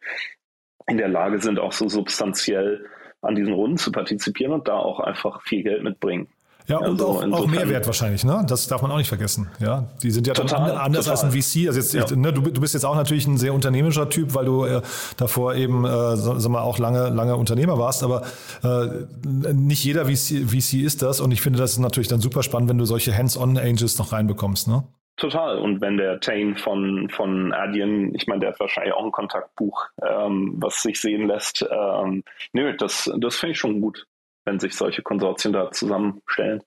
in 0.88 0.98
der 0.98 1.08
Lage 1.08 1.40
sind, 1.40 1.58
auch 1.58 1.72
so 1.72 1.90
substanziell 1.90 2.86
an 3.22 3.36
diesen 3.36 3.54
Runden 3.54 3.78
zu 3.78 3.92
partizipieren 3.92 4.54
und 4.54 4.68
da 4.68 4.76
auch 4.76 5.00
einfach 5.00 5.42
viel 5.42 5.64
Geld 5.64 5.84
mitbringen. 5.84 6.28
Ja, 6.68 6.78
und 6.80 7.00
also 7.02 7.08
auch, 7.08 7.32
auch 7.32 7.48
Mehrwert 7.48 7.86
wahrscheinlich, 7.86 8.24
ne? 8.24 8.44
Das 8.48 8.68
darf 8.68 8.82
man 8.82 8.92
auch 8.92 8.98
nicht 8.98 9.08
vergessen. 9.08 9.50
Ja, 9.60 9.88
die 10.02 10.10
sind 10.10 10.26
ja 10.26 10.34
total, 10.34 10.70
dann 10.70 10.78
anders 10.78 11.06
total. 11.06 11.24
als 11.24 11.24
ein 11.24 11.32
VC. 11.32 11.68
Also 11.68 11.80
jetzt, 11.80 12.12
ja. 12.12 12.18
ne, 12.18 12.34
du, 12.34 12.42
du 12.42 12.62
bist 12.62 12.74
jetzt 12.74 12.86
auch 12.86 12.96
natürlich 12.96 13.28
ein 13.28 13.38
sehr 13.38 13.54
unternehmerischer 13.54 14.10
Typ, 14.10 14.34
weil 14.34 14.46
du 14.46 14.66
äh, 14.66 14.82
davor 15.18 15.54
eben, 15.54 15.86
äh, 15.86 16.16
sag 16.16 16.50
mal, 16.50 16.62
auch 16.62 16.80
lange, 16.80 17.10
lange 17.10 17.36
Unternehmer 17.36 17.78
warst. 17.78 18.04
Aber 18.04 18.24
äh, 18.64 19.54
nicht 19.54 19.84
jeder 19.84 20.06
VC, 20.06 20.50
VC 20.50 20.82
ist 20.84 21.04
das. 21.04 21.20
Und 21.20 21.32
ich 21.32 21.42
finde, 21.42 21.60
das 21.60 21.74
ist 21.74 21.80
natürlich 21.80 22.08
dann 22.08 22.20
super 22.20 22.42
spannend, 22.42 22.70
wenn 22.70 22.80
du 22.80 22.86
solche 22.86 23.16
Hands-on-Angels 23.16 24.00
noch 24.00 24.12
reinbekommst, 24.12 24.68
ne? 24.68 24.84
Total. 25.18 25.60
Und 25.60 25.80
wenn 25.82 25.98
der 25.98 26.20
Tane 26.20 26.56
von, 26.58 27.10
von 27.10 27.54
Adyen, 27.54 28.14
ich 28.16 28.28
meine, 28.28 28.42
der 28.42 28.50
hat 28.50 28.60
wahrscheinlich 28.60 28.94
auch 28.94 29.06
ein 29.06 29.12
Kontaktbuch, 29.12 29.86
ähm, 30.02 30.56
was 30.58 30.82
sich 30.82 31.00
sehen 31.00 31.28
lässt. 31.28 31.66
Ähm, 31.72 32.24
nö, 32.52 32.76
das, 32.76 33.10
das 33.18 33.36
finde 33.38 33.52
ich 33.52 33.60
schon 33.60 33.80
gut 33.80 34.08
wenn 34.46 34.60
sich 34.60 34.76
solche 34.76 35.02
Konsortien 35.02 35.54
da 35.54 35.72
zusammenstellen. 35.72 36.62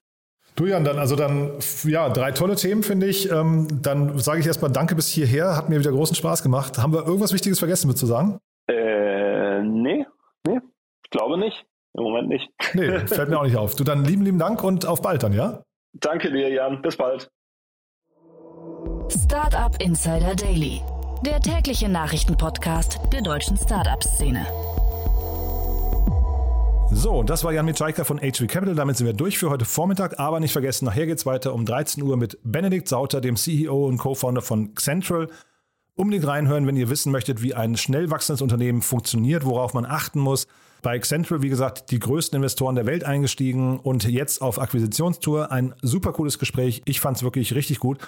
Du 0.57 0.67
Jan, 0.67 0.85
dann 0.85 0.99
also 0.99 1.15
dann 1.15 1.53
ja 1.85 2.09
drei 2.09 2.33
tolle 2.33 2.57
Themen 2.57 2.83
finde 2.83 3.07
ich. 3.07 3.31
Ähm, 3.31 3.69
dann 3.81 4.19
sage 4.19 4.41
ich 4.41 4.47
erstmal 4.47 4.73
Danke 4.73 4.97
bis 4.97 5.09
hierher, 5.09 5.57
hat 5.57 5.69
mir 5.69 5.79
wieder 5.79 5.93
großen 5.93 6.17
Spaß 6.17 6.43
gemacht. 6.43 6.79
Haben 6.79 6.93
wir 6.93 7.07
irgendwas 7.07 7.33
Wichtiges 7.33 7.61
vergessen 7.61 7.95
zu 7.95 8.07
sagen? 8.07 8.41
Äh, 8.67 9.63
nee, 9.63 10.05
nee, 10.47 10.59
ich 11.05 11.11
glaube 11.11 11.39
nicht. 11.39 11.65
Im 11.95 12.05
Moment 12.05 12.29
nicht. 12.29 12.49
Nee, 12.75 13.07
fällt 13.07 13.29
mir 13.29 13.39
auch 13.39 13.45
nicht 13.45 13.57
auf. 13.57 13.75
Du 13.75 13.83
dann 13.83 14.05
lieben, 14.05 14.23
lieben 14.23 14.39
Dank 14.39 14.63
und 14.63 14.87
auf 14.87 15.01
bald 15.03 15.23
dann, 15.23 15.33
ja? 15.33 15.63
Danke 15.95 16.31
dir, 16.31 16.49
Jan. 16.49 16.83
Bis 16.83 16.97
bald. 16.97 17.29
Startup 19.09 19.75
Insider 19.83 20.35
Daily, 20.35 20.81
der 21.25 21.41
tägliche 21.41 21.89
Nachrichtenpodcast 21.89 23.01
der 23.13 23.23
deutschen 23.23 23.57
Startup-Szene. 23.57 24.47
So, 26.91 27.23
das 27.23 27.45
war 27.45 27.53
Jan 27.53 27.67
Mitschaiker 27.67 28.05
von 28.05 28.19
HV 28.19 28.47
Capital. 28.49 28.75
Damit 28.75 28.97
sind 28.97 29.07
wir 29.07 29.13
durch 29.13 29.39
für 29.39 29.51
heute 29.51 29.65
Vormittag. 29.65 30.19
Aber 30.19 30.41
nicht 30.41 30.53
vergessen, 30.53 30.87
nachher 30.87 31.07
geht 31.07 31.19
es 31.19 31.27
weiter 31.27 31.53
um 31.53 31.65
13 31.65 32.03
Uhr 32.03 32.17
mit 32.17 32.39
Benedikt 32.43 32.89
Sauter, 32.89 33.21
dem 33.21 33.37
CEO 33.37 33.87
und 33.87 33.99
Co-Founder 33.99 34.41
von 34.41 34.75
Central. 34.77 35.29
Unbedingt 35.95 36.27
reinhören, 36.27 36.67
wenn 36.67 36.77
ihr 36.77 36.91
wissen 36.91 37.13
möchtet, 37.13 37.43
wie 37.43 37.55
ein 37.55 37.77
schnell 37.77 38.11
wachsendes 38.11 38.41
Unternehmen 38.41 38.83
funktioniert, 38.83 39.45
worauf 39.45 39.75
man 39.75 39.85
achten 39.85 40.21
muss. 40.21 40.47
Bei 40.83 40.95
Accenture, 40.95 41.43
wie 41.43 41.49
gesagt, 41.49 41.91
die 41.91 41.99
größten 41.99 42.37
Investoren 42.37 42.75
der 42.75 42.87
Welt 42.87 43.05
eingestiegen 43.05 43.79
und 43.81 44.05
jetzt 44.05 44.41
auf 44.41 44.61
Akquisitionstour. 44.61 45.53
Ein 45.53 45.75
super 45.83 46.13
cooles 46.13 46.39
Gespräch. 46.39 46.83
Ich 46.85 47.01
fand 47.01 47.17
es 47.19 47.23
wirklich 47.23 47.55
richtig 47.55 47.81
gut. 47.81 47.99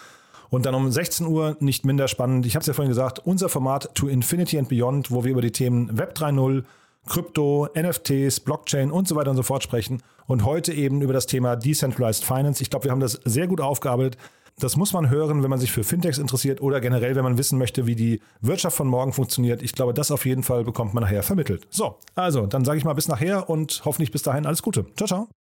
Und 0.49 0.67
dann 0.67 0.75
um 0.75 0.91
16 0.91 1.27
Uhr, 1.27 1.57
nicht 1.61 1.85
minder 1.85 2.09
spannend, 2.09 2.47
ich 2.47 2.57
habe 2.57 2.63
es 2.63 2.67
ja 2.67 2.73
vorhin 2.73 2.91
gesagt, 2.91 3.21
unser 3.21 3.49
Format 3.49 3.95
To 3.95 4.09
Infinity 4.09 4.59
and 4.59 4.69
Beyond, 4.69 5.11
wo 5.11 5.23
wir 5.23 5.31
über 5.31 5.43
die 5.43 5.53
Themen 5.53 5.97
Web 5.97 6.17
3.0, 6.17 6.65
Krypto, 7.11 7.69
NFTs, 7.77 8.41
Blockchain 8.41 8.91
und 8.91 9.07
so 9.07 9.17
weiter 9.17 9.31
und 9.31 9.37
so 9.37 9.43
fort 9.43 9.63
sprechen. 9.63 10.03
Und 10.27 10.45
heute 10.45 10.73
eben 10.73 11.03
über 11.03 11.13
das 11.13 11.27
Thema 11.27 11.57
Decentralized 11.57 12.25
Finance. 12.25 12.63
Ich 12.63 12.71
glaube, 12.71 12.85
wir 12.85 12.93
haben 12.93 13.01
das 13.01 13.21
sehr 13.25 13.49
gut 13.49 13.61
aufgearbeitet. 13.61 14.17
Das 14.59 14.77
muss 14.77 14.93
man 14.93 15.11
hören, 15.11 15.43
wenn 15.43 15.51
man 15.51 15.59
sich 15.59 15.73
für 15.73 15.85
Fintechs 15.85 16.19
interessiert 16.19 16.61
oder 16.61 16.81
generell, 16.81 17.17
wenn 17.17 17.25
man 17.25 17.39
wissen 17.39 17.59
möchte, 17.59 17.87
wie 17.87 17.97
die 17.97 18.21
Wirtschaft 18.41 18.77
von 18.77 18.87
morgen 18.87 19.13
funktioniert. 19.13 19.63
Ich 19.63 19.73
glaube, 19.73 19.93
das 19.93 20.11
auf 20.11 20.25
jeden 20.25 20.43
Fall 20.43 20.65
bekommt 20.65 20.95
man 20.95 21.03
nachher 21.03 21.23
vermittelt. 21.23 21.67
So, 21.71 21.99
also, 22.15 22.47
dann 22.47 22.65
sage 22.65 22.79
ich 22.79 22.85
mal 22.85 22.93
bis 22.95 23.09
nachher 23.09 23.51
und 23.51 23.83
hoffentlich 23.85 24.13
bis 24.13 24.23
dahin 24.23 24.47
alles 24.47 24.63
Gute. 24.63 24.87
Ciao, 24.95 25.07
ciao. 25.07 25.40